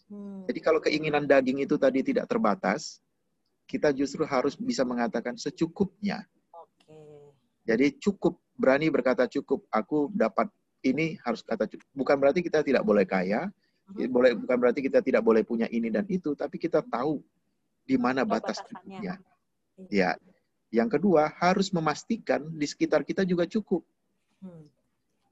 [0.05, 0.45] Hmm.
[0.45, 3.01] Jadi kalau keinginan daging itu tadi tidak terbatas,
[3.65, 6.25] kita justru harus bisa mengatakan secukupnya.
[6.53, 7.33] Okay.
[7.69, 9.65] Jadi cukup, berani berkata cukup.
[9.73, 10.49] Aku dapat
[10.83, 11.65] ini harus kata.
[11.95, 14.07] Bukan berarti kita tidak boleh kaya, uh-huh.
[14.11, 17.23] boleh bukan berarti kita tidak boleh punya ini dan itu, tapi kita tahu
[17.87, 18.99] di mana batas cukupnya.
[18.99, 19.15] Iya.
[19.89, 20.11] Ya.
[20.73, 23.85] Yang kedua, harus memastikan di sekitar kita juga cukup.
[24.41, 24.65] Hmm.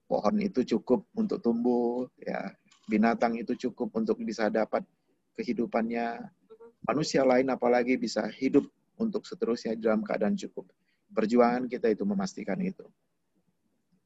[0.06, 2.54] Pohon itu cukup untuk tumbuh, ya.
[2.86, 4.86] Binatang itu cukup untuk bisa dapat
[5.34, 6.22] kehidupannya.
[6.22, 6.72] Hmm.
[6.86, 8.70] Manusia lain apalagi bisa hidup
[9.02, 10.70] untuk seterusnya dalam keadaan cukup.
[11.10, 12.86] Perjuangan kita itu memastikan itu.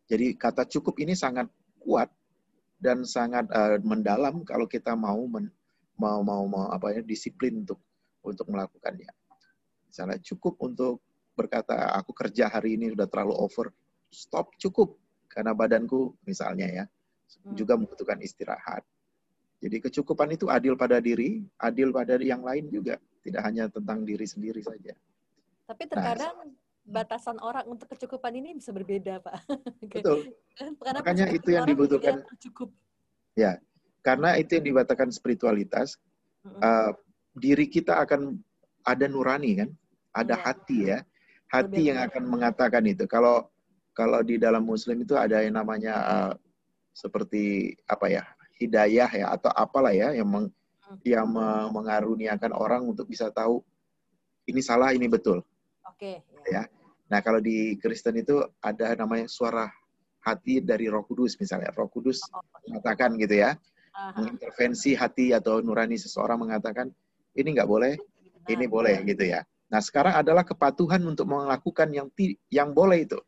[0.05, 1.49] Jadi kata cukup ini sangat
[1.81, 2.09] kuat
[2.77, 5.49] dan sangat uh, mendalam kalau kita mau men,
[5.97, 7.81] mau mau mau apa ya disiplin untuk
[8.21, 9.09] untuk melakukannya.
[9.89, 11.01] Misalnya cukup untuk
[11.33, 13.73] berkata aku kerja hari ini sudah terlalu over,
[14.13, 14.95] stop cukup
[15.29, 17.55] karena badanku misalnya ya hmm.
[17.57, 18.85] juga membutuhkan istirahat.
[19.63, 24.27] Jadi kecukupan itu adil pada diri, adil pada yang lain juga, tidak hanya tentang diri
[24.27, 24.93] sendiri saja.
[25.65, 29.35] Tapi nah, terkadang nah, batasan orang untuk kecukupan ini bisa berbeda, Pak.
[29.97, 30.31] Betul.
[30.55, 32.21] Karena Makanya itu yang dibutuhkan.
[32.37, 32.69] Cukup.
[33.35, 33.59] Ya,
[34.05, 35.97] karena itu yang dibatakan spiritualitas.
[36.45, 36.61] -hmm.
[36.61, 36.91] uh,
[37.35, 38.39] diri kita akan
[38.85, 39.69] ada nurani kan,
[40.15, 40.43] ada ya.
[40.45, 40.99] hati ya
[41.55, 43.05] hati yang akan mengatakan itu.
[43.05, 43.47] Kalau
[43.95, 46.33] kalau di dalam Muslim itu ada yang namanya uh,
[46.91, 48.23] seperti apa ya
[48.59, 50.99] hidayah ya atau apalah ya yang meng, hmm.
[51.03, 51.27] yang
[51.71, 53.63] mengaruniakan orang untuk bisa tahu
[54.47, 55.43] ini salah ini betul.
[55.87, 56.23] Oke.
[56.23, 56.51] Okay.
[56.51, 56.67] Ya.
[57.11, 59.69] Nah kalau di Kristen itu ada namanya suara
[60.25, 63.53] hati dari Roh Kudus misalnya Roh Kudus oh, mengatakan gitu ya
[63.95, 66.91] mengintervensi hati atau nurani seseorang mengatakan
[67.35, 67.93] ini nggak boleh,
[68.51, 69.43] ini boleh gitu ya.
[69.71, 72.07] Nah, sekarang adalah kepatuhan untuk melakukan yang
[72.51, 73.19] yang boleh itu.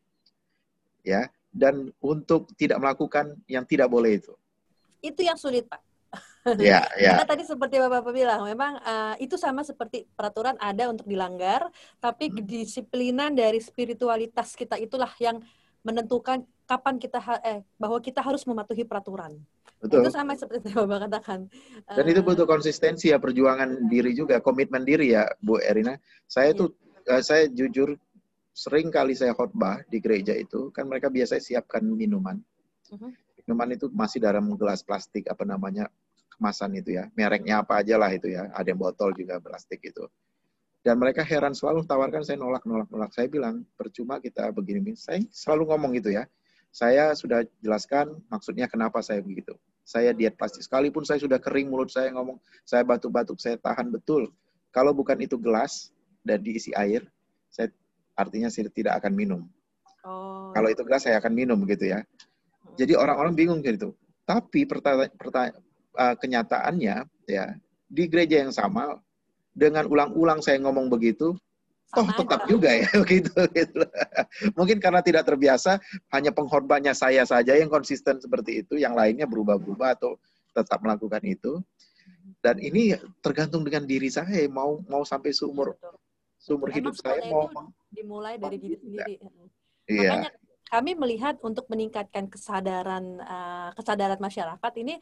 [1.08, 4.36] Ya, dan untuk tidak melakukan yang tidak boleh itu.
[5.00, 5.80] Itu yang sulit, Pak.
[6.56, 7.12] Ya, ya.
[7.12, 11.68] Karena tadi seperti Bapak-Bapak bilang, memang uh, itu sama seperti peraturan ada untuk dilanggar,
[12.00, 12.36] tapi hmm.
[12.40, 15.44] kedisiplinan dari spiritualitas kita itulah yang
[15.84, 19.40] menentukan kapan kita eh bahwa kita harus mematuhi peraturan.
[19.80, 20.04] Betul.
[20.04, 21.40] Itu sama seperti yang Bapak katakan.
[21.86, 25.96] Dan uh, itu butuh konsistensi ya, perjuangan diri juga, komitmen diri ya, Bu Erina.
[26.28, 26.60] Saya iya.
[26.60, 26.70] tuh
[27.08, 27.96] uh, saya jujur
[28.58, 32.42] sering kali saya khotbah di gereja itu, kan mereka biasanya siapkan minuman.
[32.90, 33.14] Uh-huh.
[33.46, 35.88] Minuman itu masih dalam gelas plastik apa namanya
[36.36, 40.04] kemasan itu ya, mereknya apa aja lah itu ya, ada yang botol juga plastik itu.
[40.84, 43.12] Dan mereka heran selalu tawarkan saya nolak nolak nolak.
[43.12, 44.96] Saya bilang percuma kita begini.
[44.96, 46.24] Saya selalu ngomong gitu ya
[46.78, 49.58] saya sudah jelaskan maksudnya kenapa saya begitu.
[49.88, 50.62] Saya diet plastik.
[50.62, 52.38] Sekalipun saya sudah kering mulut saya ngomong,
[52.68, 54.30] saya batuk-batuk, saya tahan betul.
[54.76, 57.08] Kalau bukan itu gelas dan diisi air,
[57.48, 57.72] saya
[58.14, 59.42] artinya saya tidak akan minum.
[60.04, 60.52] Oh.
[60.52, 62.04] Kalau itu gelas saya akan minum gitu ya.
[62.76, 63.96] Jadi orang-orang bingung gitu.
[64.28, 65.56] Tapi pertanya, pertanya,
[65.98, 67.46] uh, kenyataannya ya
[67.90, 69.02] di gereja yang sama
[69.58, 71.34] dengan ulang-ulang saya ngomong begitu,
[71.90, 72.50] toh tetap aja.
[72.50, 73.82] juga ya begitu gitu.
[74.54, 75.82] Mungkin karena tidak terbiasa
[76.14, 80.22] hanya pengkhotbahnya saya saja yang konsisten seperti itu, yang lainnya berubah-berubah atau
[80.54, 81.58] tetap melakukan itu.
[82.38, 82.94] Dan ini
[83.26, 85.74] tergantung dengan diri saya mau mau sampai seumur
[86.38, 87.50] seumur hidup saya mau
[87.90, 89.16] dimulai dari diri sendiri.
[89.90, 90.12] Iya.
[90.14, 90.32] Makanya
[90.68, 95.00] kami melihat untuk meningkatkan kesadaran uh, kesadaran masyarakat ini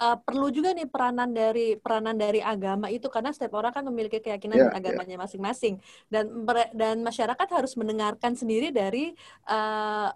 [0.00, 4.22] uh, perlu juga nih peranan dari peranan dari agama itu karena setiap orang kan memiliki
[4.22, 5.76] keyakinan yeah, agamanya masing-masing.
[6.08, 9.12] Dan dan masyarakat harus mendengarkan sendiri dari
[9.50, 10.08] uh,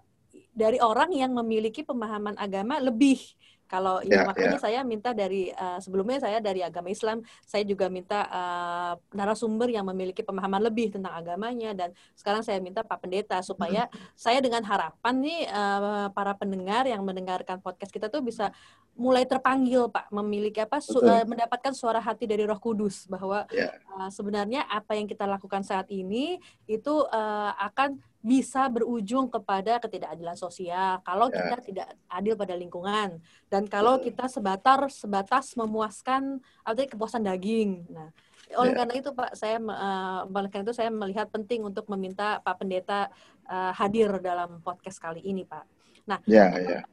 [0.57, 3.21] dari orang yang memiliki pemahaman agama lebih
[3.67, 4.63] kalau ya, ya makanya yeah.
[4.63, 9.85] saya minta dari uh, sebelumnya saya dari agama Islam, saya juga minta uh, narasumber yang
[9.91, 14.15] memiliki pemahaman lebih tentang agamanya dan sekarang saya minta Pak Pendeta supaya hmm.
[14.15, 18.49] saya dengan harapan nih uh, para pendengar yang mendengarkan podcast kita tuh bisa
[18.97, 23.75] mulai terpanggil Pak memiliki apa su uh, mendapatkan suara hati dari Roh Kudus bahwa yeah.
[23.93, 30.35] uh, sebenarnya apa yang kita lakukan saat ini itu uh, akan bisa berujung kepada ketidakadilan
[30.35, 31.39] sosial kalau ya.
[31.39, 37.87] kita tidak adil pada lingkungan dan kalau kita sebatar sebatas memuaskan artinya kepuasan daging.
[37.87, 38.11] Nah,
[38.59, 38.77] oleh ya.
[38.83, 43.07] karena itu Pak, saya uh, oleh karena itu saya melihat penting untuk meminta Pak Pendeta
[43.47, 45.63] uh, hadir dalam podcast kali ini, Pak.
[46.11, 46.83] Nah, ya, ya.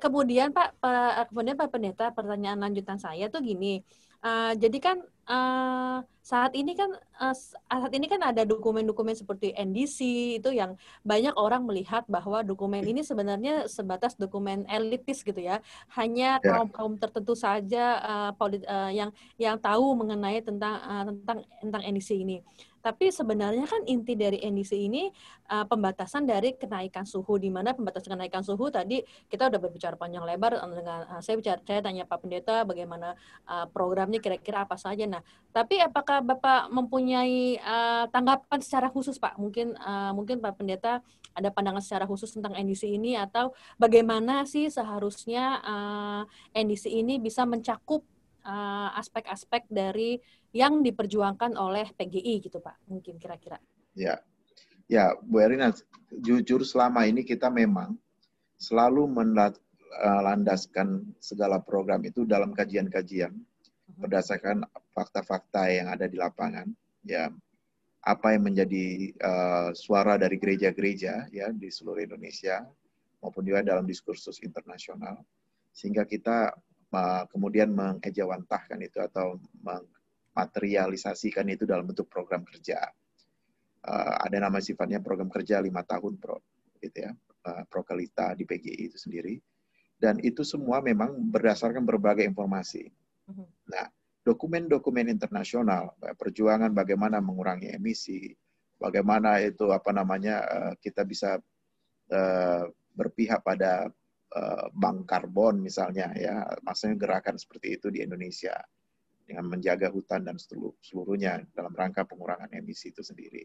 [0.00, 3.84] kemudian Pak, Pak, kemudian Pak Pendeta, pertanyaan lanjutan saya tuh gini,
[4.22, 4.96] Uh, jadi kan
[5.28, 9.98] uh, saat ini kan uh, saat ini kan ada dokumen-dokumen seperti NDC
[10.38, 15.58] itu yang banyak orang melihat bahwa dokumen ini sebenarnya sebatas dokumen elitis gitu ya
[15.98, 16.46] hanya ya.
[16.46, 21.82] kaum kaum tertentu saja uh, polit, uh, yang yang tahu mengenai tentang uh, tentang tentang
[21.82, 22.38] NDC ini
[22.82, 25.06] tapi sebenarnya kan inti dari NDC ini
[25.54, 30.26] uh, pembatasan dari kenaikan suhu di mana pembatasan kenaikan suhu tadi kita udah berbicara panjang
[30.26, 33.14] lebar dengan uh, saya bicara saya tanya Pak Pendeta bagaimana
[33.46, 35.06] uh, programnya kira-kira apa saja.
[35.12, 35.20] Nah,
[35.52, 39.36] tapi apakah Bapak mempunyai uh, tanggapan secara khusus Pak?
[39.36, 41.04] Mungkin uh, mungkin Pak Pendeta
[41.36, 46.24] ada pandangan secara khusus tentang NDC ini atau bagaimana sih seharusnya uh,
[46.56, 48.00] NDC ini bisa mencakup
[48.98, 50.18] aspek-aspek uh, dari
[50.50, 53.62] yang diperjuangkan oleh PGI gitu Pak, mungkin kira-kira.
[53.94, 54.18] Ya,
[54.90, 55.70] ya Bu Erina,
[56.10, 57.94] jujur selama ini kita memang
[58.58, 63.30] selalu melandaskan segala program itu dalam kajian-kajian.
[63.96, 66.68] Berdasarkan fakta-fakta yang ada di lapangan.
[67.02, 67.28] Ya,
[68.02, 72.66] apa yang menjadi uh, suara dari gereja-gereja ya di seluruh Indonesia
[73.22, 75.22] maupun juga dalam diskursus internasional
[75.70, 76.50] sehingga kita
[76.92, 79.86] uh, kemudian mengejawantahkan itu atau meng
[80.32, 82.80] materialisasikan itu dalam bentuk program kerja.
[83.82, 86.40] Uh, ada nama sifatnya program kerja lima tahun pro,
[86.80, 87.12] gitu ya,
[87.44, 89.36] uh, Prokalita di PGI itu sendiri.
[90.00, 92.90] Dan itu semua memang berdasarkan berbagai informasi.
[93.32, 93.44] Mhm.
[93.72, 93.86] Nah,
[94.22, 98.30] dokumen-dokumen internasional, perjuangan bagaimana mengurangi emisi,
[98.76, 101.40] bagaimana itu apa namanya uh, kita bisa
[102.12, 103.88] uh, berpihak pada
[104.72, 108.56] bank karbon misalnya ya, maksudnya gerakan seperti itu di Indonesia
[109.28, 110.40] dengan menjaga hutan dan
[110.80, 113.44] seluruhnya dalam rangka pengurangan emisi itu sendiri.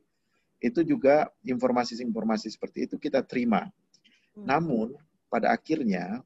[0.58, 3.68] Itu juga informasi-informasi seperti itu kita terima.
[4.34, 4.48] Hmm.
[4.48, 4.88] Namun
[5.28, 6.24] pada akhirnya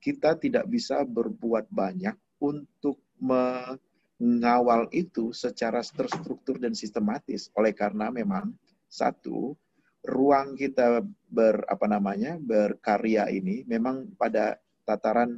[0.00, 7.52] kita tidak bisa berbuat banyak untuk mengawal itu secara terstruktur dan sistematis.
[7.52, 8.56] Oleh karena memang
[8.88, 9.54] satu
[10.00, 14.56] ruang kita ber apa namanya berkarya ini memang pada
[14.88, 15.36] tataran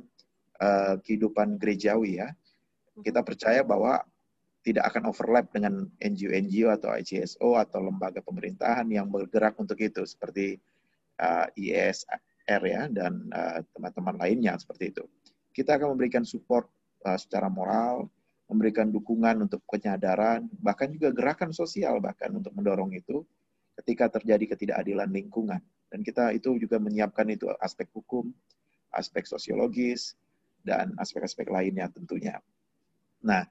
[0.63, 2.31] uh, kehidupan gerejawi ya.
[3.03, 3.99] Kita percaya bahwa
[4.63, 10.55] tidak akan overlap dengan NGO-NGO atau ICSO atau lembaga pemerintahan yang bergerak untuk itu seperti
[11.19, 11.51] uh,
[12.43, 15.05] ISR ya dan uh, teman-teman uh, lainnya seperti itu.
[15.53, 16.67] Kita akan memberikan support
[17.07, 18.09] uh, secara moral,
[18.51, 23.25] memberikan dukungan untuk penyadaran, bahkan juga gerakan sosial bahkan untuk mendorong itu
[23.81, 25.61] ketika terjadi ketidakadilan lingkungan.
[25.93, 28.33] Dan kita itu juga menyiapkan itu aspek hukum,
[28.97, 30.17] aspek sosiologis,
[30.65, 32.41] dan aspek-aspek lainnya tentunya.
[33.21, 33.45] Nah,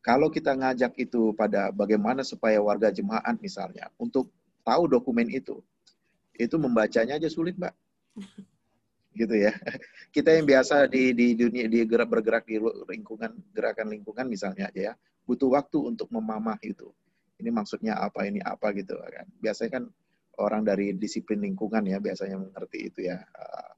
[0.00, 4.32] kalau kita ngajak itu pada bagaimana supaya warga jemaat misalnya untuk
[4.64, 5.60] tahu dokumen itu,
[6.40, 7.83] itu membacanya aja sulit, Mbak.
[9.14, 9.54] Gitu ya.
[10.14, 12.58] Kita yang biasa di di dunia di gerak bergerak di
[12.90, 16.90] lingkungan gerakan lingkungan misalnya aja ya, butuh waktu untuk memamah itu.
[17.38, 19.26] Ini maksudnya apa, ini apa gitu kan.
[19.38, 19.84] Biasanya kan
[20.42, 23.22] orang dari disiplin lingkungan ya biasanya mengerti itu ya.
[23.38, 23.74] Uh,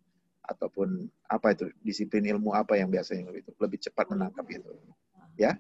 [0.47, 4.71] ataupun apa itu disiplin ilmu apa yang biasanya lebih lebih cepat menangkap itu
[5.35, 5.59] ya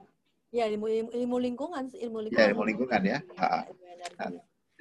[0.55, 3.67] ya ilmu ilmu, ilmu lingkungan ilmu lingkungan ya ilmu lingkungan ya nah,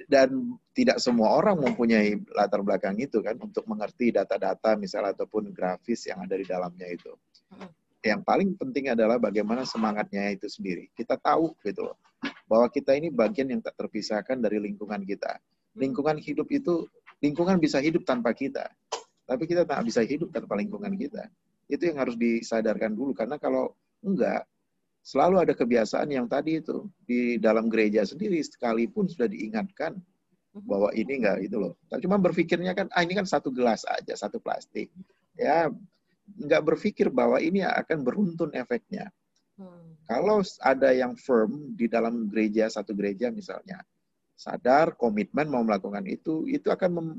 [0.06, 6.06] dan tidak semua orang mempunyai latar belakang itu kan untuk mengerti data-data misalnya ataupun grafis
[6.06, 7.10] yang ada di dalamnya itu.
[8.06, 10.86] Yang paling penting adalah bagaimana semangatnya itu sendiri.
[10.94, 11.98] Kita tahu gitu loh
[12.46, 15.36] bahwa kita ini bagian yang tak terpisahkan dari lingkungan kita.
[15.76, 15.82] Hmm.
[15.82, 16.88] lingkungan hidup itu
[17.20, 18.70] lingkungan bisa hidup tanpa kita.
[19.26, 21.26] Tapi kita tak bisa hidup tanpa lingkungan kita.
[21.66, 23.10] Itu yang harus disadarkan dulu.
[23.12, 24.46] Karena kalau enggak
[25.06, 30.66] selalu ada kebiasaan yang tadi itu di dalam gereja sendiri sekalipun sudah diingatkan mhm.
[30.66, 31.78] bahwa ini enggak itu loh.
[31.86, 34.90] Tapi cuma berpikirnya kan ah ini kan satu gelas aja, satu plastik.
[35.38, 35.70] Ya
[36.34, 39.06] enggak berpikir bahwa ini akan beruntun efeknya.
[39.54, 39.94] Hmm.
[40.10, 43.86] Kalau ada yang firm di dalam gereja satu gereja misalnya,
[44.34, 47.14] sadar komitmen mau melakukan itu, itu akan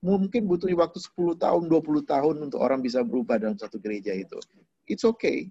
[0.00, 4.38] mungkin butuh waktu 10 tahun, 20 tahun untuk orang bisa berubah dalam satu gereja itu.
[4.86, 5.50] It's okay.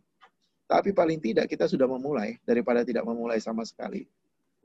[0.65, 4.06] Tapi paling tidak kita sudah memulai daripada tidak memulai sama sekali.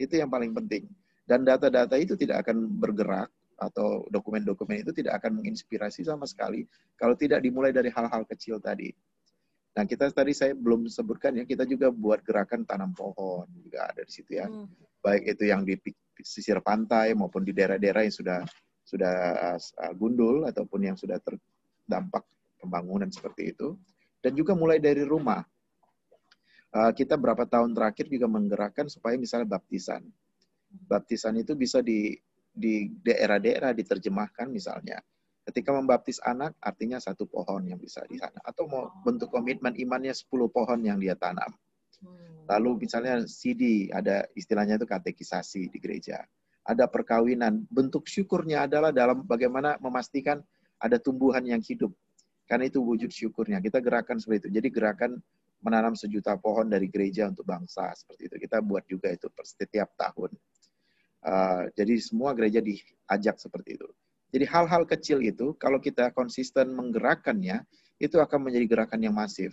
[0.01, 0.89] Itu yang paling penting.
[1.29, 3.29] Dan data-data itu tidak akan bergerak
[3.61, 6.65] atau dokumen-dokumen itu tidak akan menginspirasi sama sekali
[6.97, 8.89] kalau tidak dimulai dari hal-hal kecil tadi.
[9.77, 14.03] Nah, kita tadi saya belum sebutkan ya, kita juga buat gerakan tanam pohon juga ada
[14.03, 14.51] di situ ya.
[14.51, 14.67] Hmm.
[15.05, 15.79] Baik itu yang di
[16.25, 18.41] sisir pantai maupun di daerah-daerah yang sudah
[18.83, 19.15] sudah
[19.55, 22.27] uh, gundul ataupun yang sudah terdampak
[22.59, 23.79] pembangunan seperti itu.
[24.21, 25.50] Dan juga mulai dari rumah uh,
[26.71, 30.07] kita berapa tahun terakhir juga menggerakkan supaya misalnya baptisan.
[30.87, 32.15] Baptisan itu bisa di
[32.51, 34.99] di daerah-daerah diterjemahkan misalnya
[35.41, 38.39] Ketika membaptis anak, artinya satu pohon yang bisa di sana.
[38.45, 41.51] Atau mau bentuk komitmen imannya 10 pohon yang dia tanam.
[42.05, 42.45] Hmm.
[42.47, 46.23] Lalu misalnya CD, ada istilahnya itu katekisasi di gereja.
[46.63, 47.67] Ada perkawinan.
[47.67, 50.45] Bentuk syukurnya adalah dalam bagaimana memastikan
[50.77, 51.91] ada tumbuhan yang hidup.
[52.45, 53.65] Karena itu wujud syukurnya.
[53.65, 54.61] Kita gerakan seperti itu.
[54.61, 55.19] Jadi gerakan
[55.61, 57.93] menanam sejuta pohon dari gereja untuk bangsa.
[57.97, 58.37] Seperti itu.
[58.41, 60.33] Kita buat juga itu setiap tahun.
[61.21, 63.89] Uh, jadi semua gereja diajak seperti itu.
[64.31, 67.67] Jadi hal-hal kecil itu kalau kita konsisten menggerakkannya,
[68.01, 69.53] itu akan menjadi gerakan yang masif.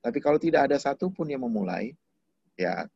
[0.00, 1.92] Tapi kalau tidak ada satupun yang memulai,
[2.56, 2.88] ya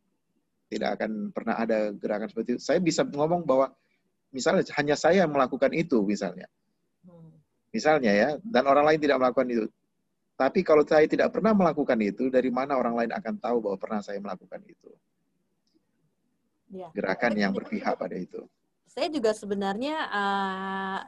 [0.67, 2.63] tidak akan pernah ada gerakan seperti itu.
[2.63, 3.71] Saya bisa ngomong bahwa
[4.35, 6.49] misalnya hanya saya melakukan itu misalnya.
[7.05, 7.31] Hmm.
[7.71, 9.67] Misalnya ya, dan orang lain tidak melakukan itu.
[10.37, 14.01] Tapi kalau saya tidak pernah melakukan itu, dari mana orang lain akan tahu bahwa pernah
[14.05, 14.93] saya melakukan itu?
[16.71, 16.93] Ya.
[16.93, 18.45] Gerakan yang berpihak pada itu
[18.97, 20.99] saya juga sebenarnya uh,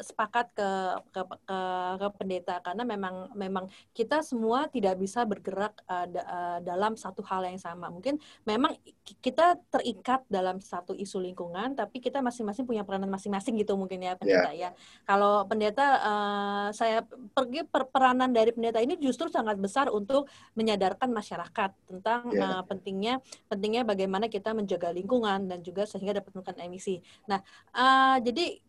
[0.00, 0.70] sepakat ke,
[1.10, 1.58] ke ke
[1.98, 7.20] ke pendeta karena memang memang kita semua tidak bisa bergerak uh, da, uh, dalam satu
[7.26, 7.90] hal yang sama.
[7.90, 8.74] Mungkin memang
[9.20, 14.14] kita terikat dalam satu isu lingkungan, tapi kita masing-masing punya peranan masing-masing gitu mungkin ya
[14.14, 14.70] pendeta yeah.
[14.74, 14.78] ya.
[15.08, 17.02] Kalau pendeta uh, saya
[17.34, 22.60] pergi per peranan dari pendeta ini justru sangat besar untuk menyadarkan masyarakat tentang yeah.
[22.60, 23.20] uh, pentingnya
[23.50, 27.00] pentingnya bagaimana kita menjaga lingkungan dan juga sehingga dapat menekan emisi.
[27.26, 27.40] Nah,
[27.74, 28.60] uh, jadi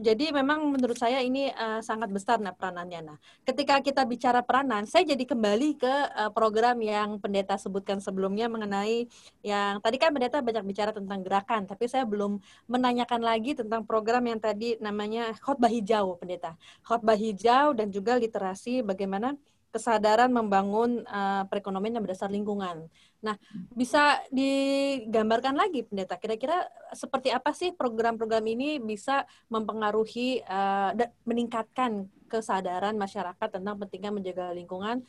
[0.00, 3.12] jadi memang menurut saya ini uh, sangat besar nah peranannya.
[3.12, 8.48] Nah, ketika kita bicara peranan, saya jadi kembali ke uh, program yang pendeta sebutkan sebelumnya
[8.48, 9.04] mengenai
[9.44, 12.40] yang tadi kan pendeta banyak bicara tentang gerakan, tapi saya belum
[12.70, 16.56] menanyakan lagi tentang program yang tadi namanya khotbah hijau, pendeta.
[16.86, 19.36] Khotbah hijau dan juga literasi bagaimana
[19.70, 22.90] kesadaran membangun uh, perekonomian yang berdasar lingkungan.
[23.22, 23.38] Nah,
[23.74, 30.92] bisa digambarkan lagi, pendeta, kira-kira seperti apa sih program-program ini bisa mempengaruhi uh,
[31.22, 35.06] meningkatkan kesadaran masyarakat tentang pentingnya menjaga lingkungan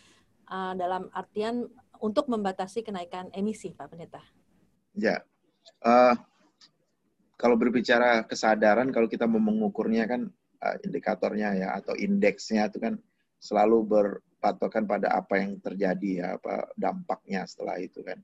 [0.50, 1.66] uh, dalam artian
[2.02, 4.22] untuk membatasi kenaikan emisi, Pak Pendeta?
[4.98, 5.22] Ya,
[5.86, 6.18] uh,
[7.38, 10.30] kalau berbicara kesadaran, kalau kita mau mengukurnya kan
[10.62, 12.94] uh, indikatornya ya atau indeksnya itu kan
[13.42, 14.08] selalu ber
[14.42, 18.18] patokan pada apa yang terjadi ya, apa dampaknya setelah itu kan.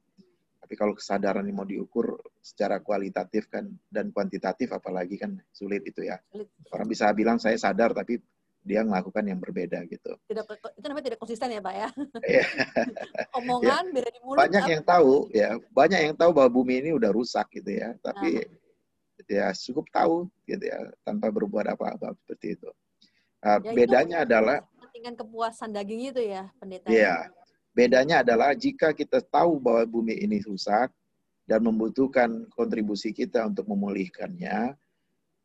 [0.58, 6.04] Tapi kalau kesadaran ini mau diukur secara kualitatif kan dan kuantitatif apalagi kan sulit itu
[6.04, 6.20] ya.
[6.28, 6.50] Sulit.
[6.74, 8.20] Orang bisa bilang saya sadar tapi
[8.68, 10.12] dia melakukan yang berbeda gitu.
[10.28, 10.44] Tidak
[10.76, 11.90] itu namanya tidak konsisten ya, Pak ya.
[12.20, 12.44] Iya.
[13.40, 13.94] Omongan ya.
[13.96, 14.38] beda di mulut.
[14.44, 18.44] Banyak yang tahu ya, banyak yang tahu bahwa bumi ini udah rusak gitu ya, tapi
[18.44, 19.24] nah.
[19.32, 22.70] ya cukup tahu gitu ya tanpa berbuat apa-apa seperti itu.
[23.40, 24.58] Uh, ya, bedanya itu, adalah
[24.98, 26.90] kepentingan kepuasan daging itu ya, pendeta.
[26.90, 27.30] Iya.
[27.78, 30.90] Bedanya adalah jika kita tahu bahwa bumi ini rusak
[31.46, 34.74] dan membutuhkan kontribusi kita untuk memulihkannya,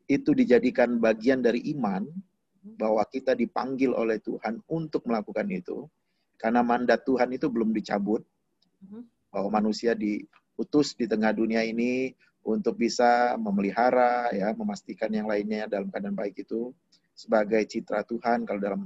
[0.09, 2.09] itu dijadikan bagian dari iman
[2.81, 5.85] bahwa kita dipanggil oleh Tuhan untuk melakukan itu.
[6.41, 8.25] Karena mandat Tuhan itu belum dicabut.
[9.29, 12.09] Bahwa manusia diutus di tengah dunia ini
[12.41, 16.73] untuk bisa memelihara, ya, memastikan yang lainnya dalam keadaan baik itu
[17.13, 18.81] sebagai citra Tuhan kalau dalam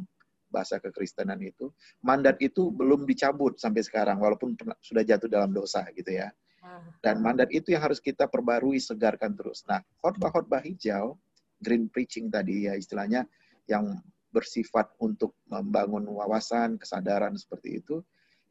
[0.58, 1.70] bahasa kekristenan itu,
[2.02, 6.34] mandat itu belum dicabut sampai sekarang, walaupun sudah jatuh dalam dosa gitu ya.
[6.66, 6.82] Ah.
[7.06, 9.62] Dan mandat itu yang harus kita perbarui, segarkan terus.
[9.70, 11.14] Nah, khotbah-khotbah hijau,
[11.62, 13.30] green preaching tadi ya istilahnya,
[13.70, 14.02] yang
[14.34, 18.02] bersifat untuk membangun wawasan, kesadaran seperti itu,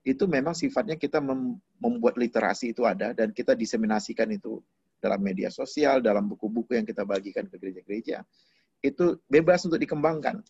[0.07, 1.19] itu memang sifatnya kita
[1.83, 4.63] membuat literasi itu ada dan kita diseminasikan itu
[5.03, 8.23] dalam media sosial, dalam buku-buku yang kita bagikan ke gereja-gereja.
[8.81, 10.41] Itu bebas untuk dikembangkan.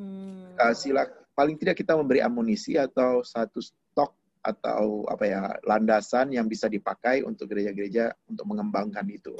[0.00, 0.56] Hmm.
[0.72, 1.04] Sila
[1.36, 7.20] paling tidak kita memberi amunisi atau satu stok atau apa ya landasan yang bisa dipakai
[7.20, 9.36] untuk gereja-gereja untuk mengembangkan itu.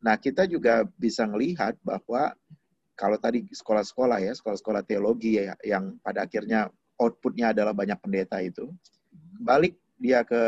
[0.00, 2.32] Nah kita juga bisa melihat bahwa
[2.96, 8.72] kalau tadi sekolah-sekolah ya sekolah-sekolah teologi ya yang pada akhirnya outputnya adalah banyak pendeta itu
[9.36, 10.42] balik dia ke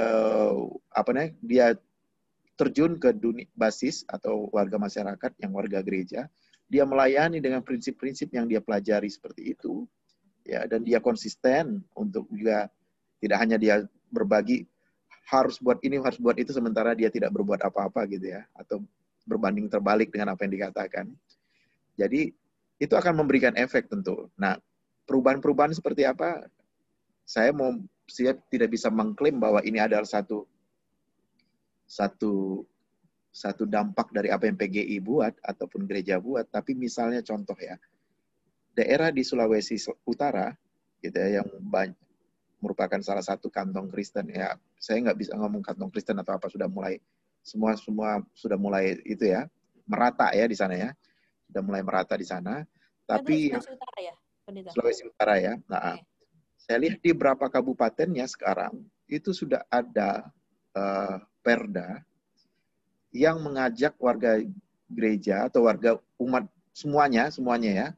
[0.88, 1.76] apa nih dia
[2.56, 6.26] terjun ke dunia basis atau warga masyarakat yang warga gereja
[6.68, 9.88] dia melayani dengan prinsip-prinsip yang dia pelajari seperti itu
[10.44, 12.68] ya dan dia konsisten untuk juga
[13.18, 14.68] tidak hanya dia berbagi
[15.28, 18.80] harus buat ini harus buat itu sementara dia tidak berbuat apa-apa gitu ya atau
[19.28, 21.06] berbanding terbalik dengan apa yang dikatakan.
[22.00, 22.32] Jadi
[22.80, 24.32] itu akan memberikan efek tentu.
[24.40, 24.56] Nah
[25.04, 26.48] perubahan-perubahan seperti apa?
[27.28, 27.76] Saya mau
[28.08, 30.48] siap tidak bisa mengklaim bahwa ini adalah satu
[31.84, 32.64] satu
[33.28, 37.76] satu dampak dari apa yang PGI buat ataupun gereja buat, tapi misalnya contoh ya,
[38.74, 40.50] daerah di Sulawesi Utara,
[41.04, 41.98] gitu ya, yang banyak,
[42.58, 46.66] merupakan salah satu kantong Kristen ya, saya nggak bisa ngomong kantong Kristen atau apa sudah
[46.66, 46.98] mulai
[47.38, 49.46] semua semua sudah mulai itu ya
[49.88, 50.90] merata ya di sana ya,
[51.48, 52.60] sudah mulai merata di sana.
[53.08, 54.14] Tapi Sulawesi Utara ya,
[54.44, 54.70] Pendeta?
[54.76, 55.54] Sulawesi Utara ya.
[55.64, 56.04] Nah, okay.
[56.60, 60.28] saya lihat di beberapa kabupatennya sekarang itu sudah ada
[60.76, 62.04] uh, perda
[63.14, 64.40] yang mengajak warga
[64.88, 67.88] gereja atau warga umat semuanya semuanya ya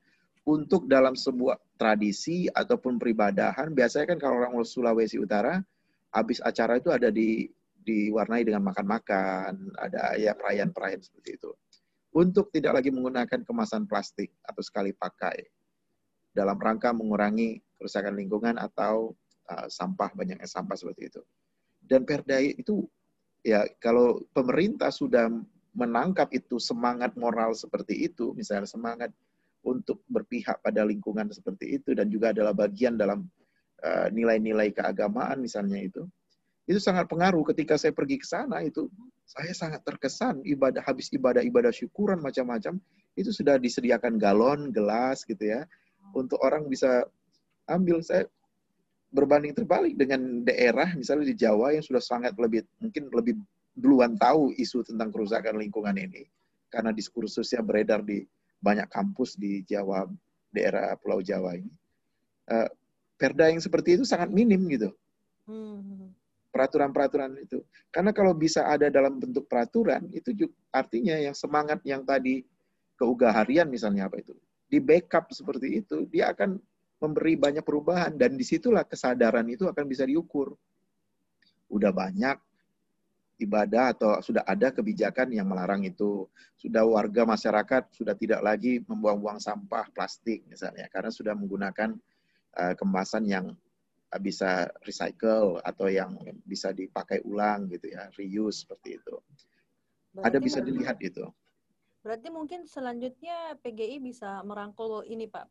[0.47, 5.63] untuk dalam sebuah tradisi ataupun peribadahan biasanya kan kalau orang Sulawesi Utara
[6.11, 7.47] habis acara itu ada di
[7.81, 11.51] diwarnai dengan makan-makan, ada ya perayaan-perayaan seperti itu.
[12.11, 15.47] Untuk tidak lagi menggunakan kemasan plastik atau sekali pakai
[16.35, 19.15] dalam rangka mengurangi kerusakan lingkungan atau
[19.49, 21.23] uh, sampah banyaknya sampah seperti itu.
[21.81, 22.85] Dan Perda itu
[23.41, 25.29] ya kalau pemerintah sudah
[25.73, 29.11] menangkap itu semangat moral seperti itu, misalnya semangat
[29.61, 33.29] untuk berpihak pada lingkungan seperti itu dan juga adalah bagian dalam
[33.85, 36.03] uh, nilai-nilai uh, keagamaan misalnya itu,
[36.67, 37.45] itu sangat pengaruh.
[37.53, 38.89] Ketika saya pergi ke sana itu
[39.29, 42.83] saya sangat terkesan ibadah habis ibadah ibadah syukuran macam-macam
[43.15, 45.63] itu sudah disediakan galon gelas gitu ya
[46.17, 47.07] untuk orang bisa
[47.71, 48.03] ambil.
[48.03, 48.27] Saya
[49.11, 53.35] berbanding terbalik dengan daerah misalnya di Jawa yang sudah sangat lebih mungkin lebih
[53.75, 56.27] duluan tahu isu tentang kerusakan lingkungan ini
[56.71, 58.23] karena diskursusnya beredar di
[58.63, 60.07] banyak kampus di Jawa
[60.55, 61.73] daerah Pulau Jawa ini.
[62.47, 62.69] Uh,
[63.19, 64.95] perda yang seperti itu sangat minim gitu.
[65.47, 66.15] Hmm.
[66.51, 67.63] Peraturan-peraturan itu.
[67.95, 72.43] Karena kalau bisa ada dalam bentuk peraturan, itu juga artinya yang semangat yang tadi
[72.99, 74.35] keugah harian misalnya apa itu,
[74.67, 76.59] di backup seperti itu, dia akan
[77.01, 80.53] memberi banyak perubahan dan di situlah kesadaran itu akan bisa diukur.
[81.73, 82.37] Udah banyak
[83.41, 86.29] ibadah atau sudah ada kebijakan yang melarang itu.
[86.61, 91.97] Sudah warga masyarakat sudah tidak lagi membuang-buang sampah plastik misalnya karena sudah menggunakan
[92.61, 93.57] uh, kemasan yang
[94.21, 99.15] bisa recycle atau yang bisa dipakai ulang gitu ya, reuse seperti itu.
[100.11, 101.23] Berarti Ada bisa dilihat itu.
[102.03, 105.47] Berarti mungkin selanjutnya PGI bisa merangkul ini Pak,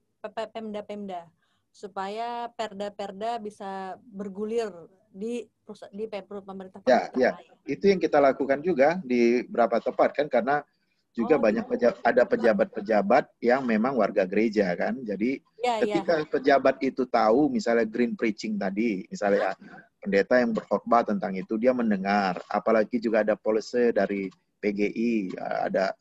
[0.52, 1.24] Pemda-pemda
[1.72, 4.70] supaya perda-perda bisa bergulir
[5.10, 5.46] di
[5.94, 6.82] di pemerintah.
[6.86, 7.32] Ya, ya.
[7.66, 10.66] Itu yang kita lakukan juga di beberapa tempat kan karena
[11.14, 15.02] juga oh, banyak pejabat, ada pejabat-pejabat yang memang warga gereja kan.
[15.02, 16.26] Jadi ya, ketika ya.
[16.30, 19.58] pejabat itu tahu misalnya green preaching tadi, misalnya
[20.00, 24.30] pendeta yang berkhotbah tentang itu dia mendengar, apalagi juga ada policy dari
[24.62, 25.92] PGI, ada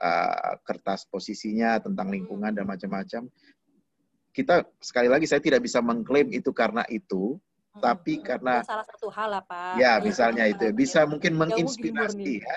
[0.00, 3.28] uh, kertas posisinya tentang lingkungan dan macam-macam.
[4.36, 7.40] Kita sekali lagi saya tidak bisa mengklaim itu karena itu,
[7.72, 7.80] hmm.
[7.80, 9.80] tapi karena salah satu hal apa?
[9.80, 12.56] Ya, misalnya itu bisa mungkin menginspirasi ya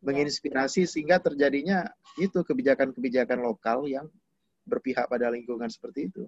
[0.00, 1.84] menginspirasi sehingga terjadinya
[2.16, 4.08] itu kebijakan-kebijakan lokal yang
[4.64, 6.24] berpihak pada lingkungan seperti itu.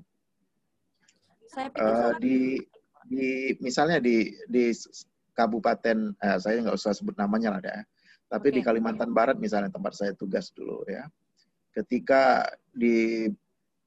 [1.49, 2.61] Saya uh, di
[3.09, 4.73] di misalnya di di
[5.33, 7.81] kabupaten uh, saya nggak usah sebut namanya lah ya,
[8.29, 8.57] tapi okay.
[8.57, 11.09] di Kalimantan Barat misalnya tempat saya tugas dulu ya,
[11.77, 13.29] ketika di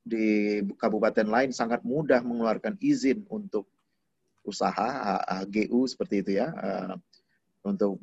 [0.06, 3.66] di kabupaten lain sangat mudah mengeluarkan izin untuk
[4.46, 6.54] usaha HGU seperti itu ya,
[7.66, 7.98] untuk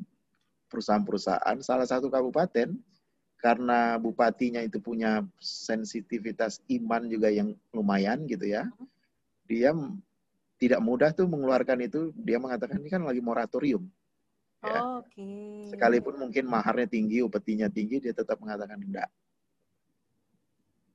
[0.67, 2.75] perusahaan-perusahaan, salah satu kabupaten
[3.39, 8.67] karena bupatinya itu punya sensitivitas iman juga yang lumayan gitu ya.
[9.47, 9.71] Dia
[10.59, 13.87] tidak mudah tuh mengeluarkan itu, dia mengatakan ini kan lagi moratorium.
[14.63, 14.79] Ya.
[14.79, 15.03] Oh.
[15.03, 15.71] Okay.
[15.75, 19.11] Sekalipun mungkin maharnya tinggi, upetinya tinggi, dia tetap mengatakan enggak.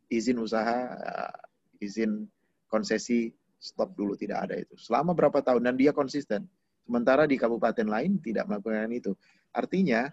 [0.09, 2.25] Izin usaha, eh, izin
[2.69, 4.79] konsesi stop dulu tidak ada itu.
[4.79, 6.47] Selama berapa tahun dan dia konsisten.
[6.89, 9.13] Sementara di kabupaten lain tidak melakukan itu.
[9.53, 10.09] Artinya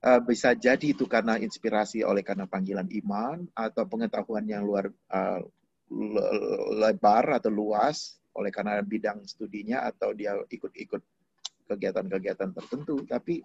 [0.00, 5.40] uh, bisa jadi itu karena inspirasi oleh karena panggilan iman atau pengetahuan yang luar uh,
[6.72, 11.02] lebar atau luas oleh karena bidang studinya atau dia ikut-ikut
[11.68, 13.04] kegiatan-kegiatan tertentu.
[13.04, 13.42] Tapi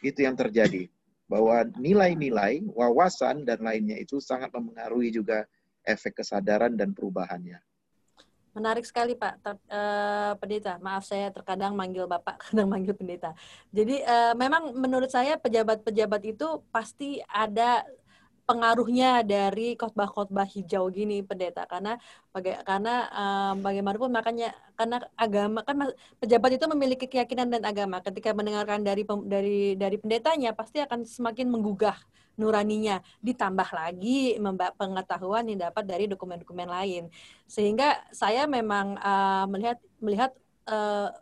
[0.00, 0.88] itu yang terjadi
[1.30, 5.46] bahwa nilai-nilai, wawasan dan lainnya itu sangat mempengaruhi juga
[5.86, 7.62] efek kesadaran dan perubahannya.
[8.50, 10.82] Menarik sekali Pak uh, Pendeta.
[10.82, 13.30] Maaf saya terkadang manggil Bapak, kadang manggil Pendeta.
[13.70, 17.86] Jadi uh, memang menurut saya pejabat-pejabat itu pasti ada
[18.50, 21.70] pengaruhnya dari khotbah-khotbah hijau gini pendeta.
[21.70, 21.94] Karena
[22.34, 28.02] baga karena um, bagaimanapun makanya karena agama kan pejabat itu memiliki keyakinan dan agama.
[28.02, 31.94] Ketika mendengarkan dari dari dari pendetanya pasti akan semakin menggugah
[32.34, 32.98] nuraninya.
[33.22, 34.34] Ditambah lagi
[34.74, 37.06] pengetahuan yang dapat dari dokumen-dokumen lain.
[37.46, 40.34] Sehingga saya memang uh, melihat melihat
[40.66, 41.14] uh,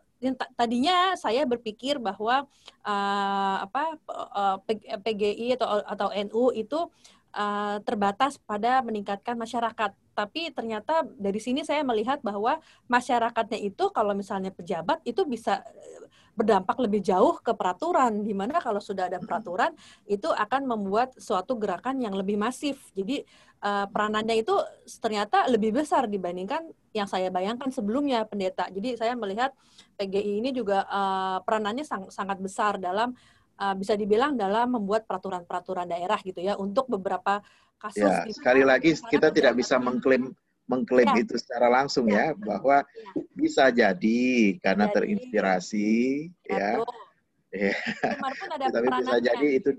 [0.59, 2.47] tadinya saya berpikir bahwa
[2.83, 4.57] uh, apa uh,
[5.03, 6.91] PGI atau atau NU itu
[7.35, 9.93] uh, terbatas pada meningkatkan masyarakat.
[10.15, 12.59] Tapi ternyata dari sini saya melihat bahwa
[12.91, 15.63] masyarakatnya itu kalau misalnya pejabat itu bisa
[16.39, 19.75] berdampak lebih jauh ke peraturan di mana kalau sudah ada peraturan
[20.07, 22.79] itu akan membuat suatu gerakan yang lebih masif.
[22.95, 23.27] Jadi
[23.67, 24.55] uh, peranannya itu
[25.03, 26.63] ternyata lebih besar dibandingkan
[26.95, 28.71] yang saya bayangkan sebelumnya pendeta.
[28.71, 29.51] Jadi saya melihat
[29.99, 33.19] PGI ini juga uh, peranannya sang, sangat besar dalam
[33.59, 37.43] uh, bisa dibilang dalam membuat peraturan-peraturan daerah gitu ya untuk beberapa
[37.79, 38.03] kasus.
[38.03, 40.35] Ya, sekali lagi kita tidak bisa mengklaim
[40.69, 41.25] mengklaim ya.
[41.25, 43.23] itu secara langsung ya, ya bahwa ya.
[43.33, 44.21] bisa jadi
[44.61, 45.91] karena jadi, terinspirasi
[46.45, 46.85] ya.
[47.57, 47.73] ya.
[48.53, 49.71] ada Tapi bisa jadi itu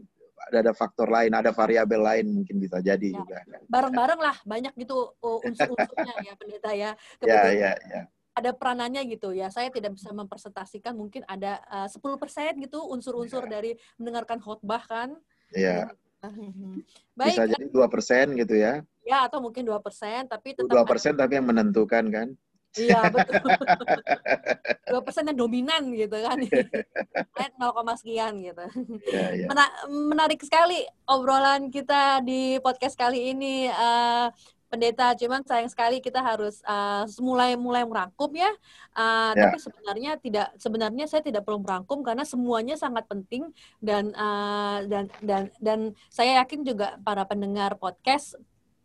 [0.49, 3.21] ada, ada faktor lain, ada variabel lain mungkin bisa jadi ya.
[3.21, 3.37] juga.
[3.69, 6.91] Bareng-bareng lah banyak gitu unsur-unsurnya ya pendeta ya.
[7.21, 8.01] ya, ya, ya.
[8.39, 9.51] Ada peranannya gitu ya.
[9.51, 13.59] Saya tidak bisa mempresentasikan mungkin ada uh, 10% gitu unsur-unsur ya.
[13.59, 15.19] dari mendengarkan khotbah kan.
[15.51, 15.91] Iya.
[17.19, 17.35] Baik.
[17.35, 18.83] Bisa jadi dua persen gitu ya.
[19.03, 22.29] Ya, atau mungkin dua persen, tapi tetap dua persen tapi yang menentukan kan?
[22.77, 23.41] Iya betul.
[24.89, 26.37] Dua persen yang dominan gitu kan,
[27.37, 28.65] lain 0, sekian gitu.
[29.09, 29.45] Ya, ya.
[29.89, 33.69] menarik sekali obrolan kita di podcast kali ini.
[33.73, 34.29] Uh,
[34.69, 38.53] pendeta cuman sayang sekali kita harus uh, mulai mulai merangkum ya
[38.93, 39.49] uh, ya.
[39.49, 43.49] tapi sebenarnya tidak sebenarnya saya tidak perlu merangkum karena semuanya sangat penting
[43.81, 45.79] dan uh, dan dan dan
[46.13, 48.37] saya yakin juga para pendengar podcast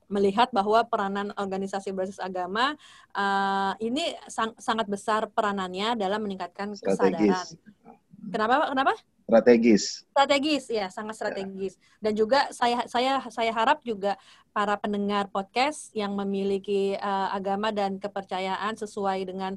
[0.09, 2.77] melihat bahwa peranan organisasi berbasis agama
[3.17, 7.57] uh, ini sang, sangat besar peranannya dalam meningkatkan Strategis.
[7.57, 7.93] kesadaran.
[8.33, 8.57] Kenapa?
[8.73, 8.95] Kenapa?
[9.25, 10.05] Strategis.
[10.13, 11.81] Strategis ya, sangat strategis.
[11.97, 14.21] Dan juga saya saya saya harap juga
[14.53, 19.57] para pendengar podcast yang memiliki uh, agama dan kepercayaan sesuai dengan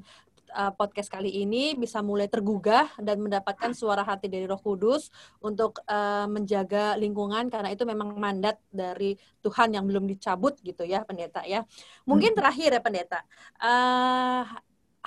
[0.56, 5.12] uh, podcast kali ini bisa mulai tergugah dan mendapatkan suara hati dari Roh Kudus
[5.44, 11.04] untuk uh, menjaga lingkungan karena itu memang mandat dari Tuhan yang belum dicabut gitu ya
[11.04, 11.68] pendeta ya.
[12.08, 12.40] Mungkin hmm.
[12.40, 13.20] terakhir ya pendeta.
[13.60, 14.44] Uh,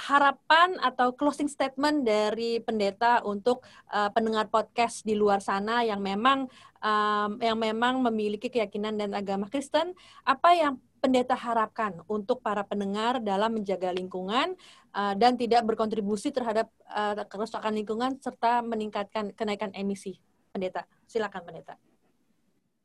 [0.00, 3.60] harapan atau closing statement dari pendeta untuk
[3.92, 6.48] uh, pendengar podcast di luar sana yang memang
[6.80, 9.92] um, yang memang memiliki keyakinan dan agama Kristen
[10.24, 14.56] apa yang pendeta harapkan untuk para pendengar dalam menjaga lingkungan
[14.96, 20.16] uh, dan tidak berkontribusi terhadap uh, kerusakan lingkungan serta meningkatkan kenaikan emisi?
[20.50, 21.78] Pendeta, silakan pendeta.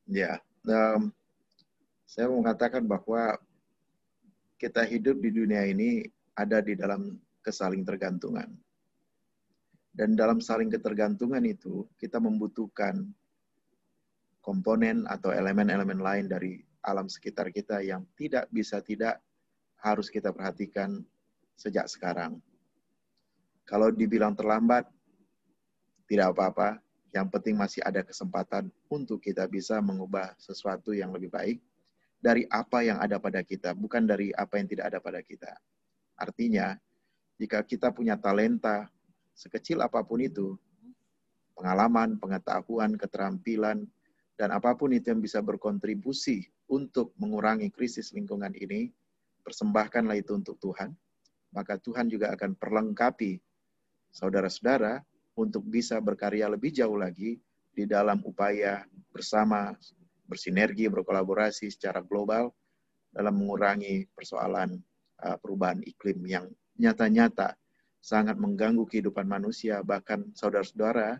[0.05, 0.37] Ya,
[0.69, 1.09] um,
[2.05, 3.41] saya mau mengatakan bahwa
[4.55, 6.05] kita hidup di dunia ini
[6.35, 8.51] ada di dalam kesaling tergantungan.
[9.95, 13.07] Dan dalam saling ketergantungan itu, kita membutuhkan
[14.43, 19.23] komponen atau elemen-elemen lain dari alam sekitar kita yang tidak bisa tidak
[19.79, 21.01] harus kita perhatikan
[21.55, 22.43] sejak sekarang.
[23.65, 24.85] Kalau dibilang terlambat,
[26.05, 26.77] tidak apa-apa.
[27.15, 31.63] Yang penting masih ada kesempatan untuk kita bisa mengubah sesuatu yang lebih baik
[32.19, 35.55] dari apa yang ada pada kita, bukan dari apa yang tidak ada pada kita.
[36.15, 36.75] Artinya,
[37.35, 38.87] jika kita punya talenta
[39.35, 40.55] sekecil apa pun itu,
[41.55, 43.83] pengalaman, pengetahuan, keterampilan,
[44.35, 48.91] dan apa pun itu yang bisa berkontribusi untuk mengurangi krisis lingkungan ini,
[49.43, 50.95] persembahkanlah itu untuk Tuhan,
[51.51, 53.39] maka Tuhan juga akan perlengkapi
[54.11, 55.03] saudara-saudara
[55.35, 57.39] untuk bisa berkarya lebih jauh lagi
[57.75, 59.75] di dalam upaya bersama,
[60.27, 62.51] bersinergi, berkolaborasi secara global
[63.11, 64.79] dalam mengurangi persoalan
[65.23, 66.45] uh, perubahan iklim yang
[66.75, 67.55] nyata-nyata
[68.03, 71.17] sangat mengganggu kehidupan manusia, bahkan saudara-saudara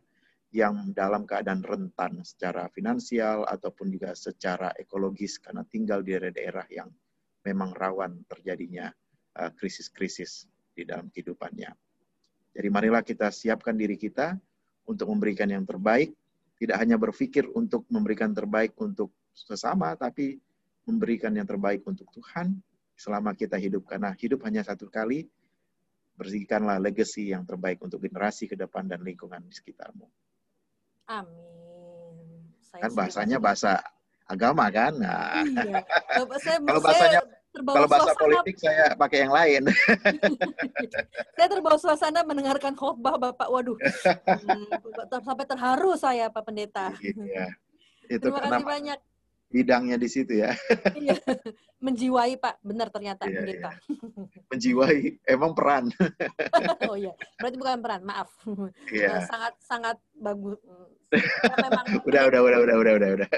[0.54, 6.90] yang dalam keadaan rentan secara finansial ataupun juga secara ekologis karena tinggal di daerah-daerah yang
[7.44, 8.94] memang rawan terjadinya
[9.36, 11.72] uh, krisis-krisis di dalam kehidupannya.
[12.56, 14.40] Jadi marilah kita siapkan diri kita
[14.88, 16.16] untuk memberikan yang terbaik,
[16.56, 20.40] tidak hanya berpikir untuk memberikan terbaik untuk sesama, tapi
[20.88, 22.56] memberikan yang terbaik untuk Tuhan
[22.96, 23.86] selama kita hidup.
[23.86, 25.28] Karena hidup hanya satu kali,
[26.16, 30.08] bersihkanlah legacy yang terbaik untuk generasi ke depan dan lingkungan di sekitarmu.
[31.12, 32.50] Amin.
[32.66, 33.84] Saya kan bahasanya bahasa
[34.26, 34.96] agama kan?
[34.98, 35.44] Nah.
[35.46, 35.84] Iya.
[36.44, 37.22] Saya, kalau bahasanya
[37.56, 39.64] kalau bahasa suasana, politik saya pakai yang lain.
[41.40, 43.48] saya terbawa suasana mendengarkan khotbah Bapak.
[43.48, 43.78] Waduh.
[44.46, 44.68] Hmm,
[45.24, 46.92] sampai terharu saya Pak Pendeta.
[47.02, 47.56] Iya.
[48.10, 49.00] Itu Terima kasih banyak
[49.50, 50.52] bidangnya di situ ya.
[50.94, 51.16] Iya.
[51.86, 53.46] Menjiwai Pak, benar ternyata iya.
[53.46, 53.72] Iya.
[54.52, 55.92] Menjiwai, emang peran.
[56.90, 58.30] oh iya, berarti bukan peran, maaf.
[58.90, 59.22] Iya.
[59.30, 60.58] sangat sangat bagus.
[61.62, 63.30] memang udah, udah, udah, udah, udah, udah, udah.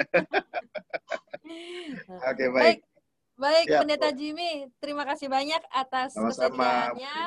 [2.24, 2.80] Oke, okay, baik.
[2.80, 2.86] baik.
[3.38, 7.17] Baik, ya, Pendeta Jimmy, terima kasih banyak atas kesediaannya.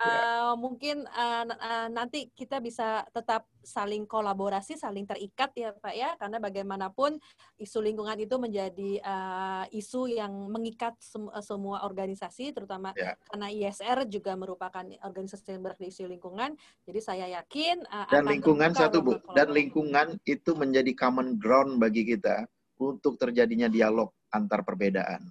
[0.00, 6.16] Uh, mungkin uh, uh, nanti kita bisa tetap saling kolaborasi, saling terikat ya Pak ya,
[6.16, 7.20] karena bagaimanapun
[7.60, 13.12] isu lingkungan itu menjadi uh, isu yang mengikat sem semua organisasi, terutama ya.
[13.28, 16.56] karena ISR juga merupakan organisasi yang bergerak di isu lingkungan.
[16.88, 22.08] Jadi saya yakin uh, dan lingkungan satu bu, dan lingkungan itu menjadi common ground bagi
[22.08, 22.48] kita
[22.80, 25.28] untuk terjadinya dialog antar perbedaan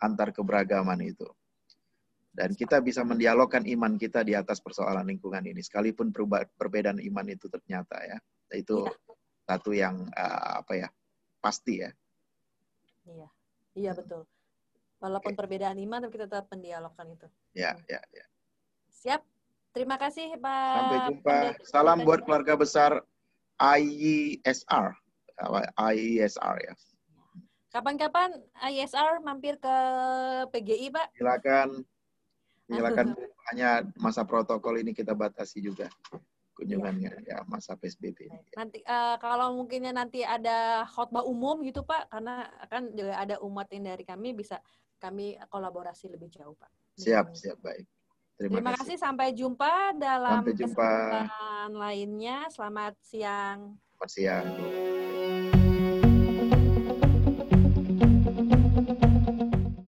[0.00, 1.26] antar keberagaman itu.
[2.36, 6.12] Dan kita bisa mendialogkan iman kita di atas persoalan lingkungan ini, sekalipun
[6.52, 8.18] perbedaan iman itu ternyata ya,
[8.52, 8.92] itu ya.
[9.48, 10.88] satu yang uh, apa ya
[11.40, 11.90] pasti ya.
[13.08, 13.28] Iya,
[13.72, 14.28] iya betul.
[15.00, 15.40] Walaupun okay.
[15.40, 17.26] perbedaan iman, tapi kita tetap mendialogkan itu.
[17.56, 18.24] Ya, ya, ya.
[18.92, 19.24] Siap.
[19.76, 20.72] Terima kasih Pak.
[20.72, 21.36] Sampai jumpa.
[21.68, 23.04] Salam buat keluarga besar
[23.60, 24.96] IESR.
[25.76, 26.74] IESR ya.
[27.76, 28.32] Kapan-kapan
[28.72, 29.76] ISR mampir ke
[30.48, 31.12] PGI, Pak?
[31.12, 31.84] Silakan.
[32.72, 33.06] Silakan.
[33.52, 35.92] Hanya masa protokol ini kita batasi juga
[36.56, 38.40] kunjungannya ya, ya masa PSBB ini.
[38.56, 43.68] Nanti uh, kalau mungkinnya nanti ada khotbah umum gitu Pak, karena kan juga ada umat
[43.68, 44.56] yang dari kami bisa
[44.96, 46.72] kami kolaborasi lebih jauh Pak.
[46.96, 47.84] Siap, siap baik.
[48.40, 48.96] Terima, Terima kasih.
[48.96, 49.04] kasih.
[49.04, 50.72] Sampai jumpa dalam sampai jumpa.
[50.72, 52.48] kesempatan lainnya.
[52.48, 53.76] Selamat siang.
[53.76, 54.44] Selamat siang.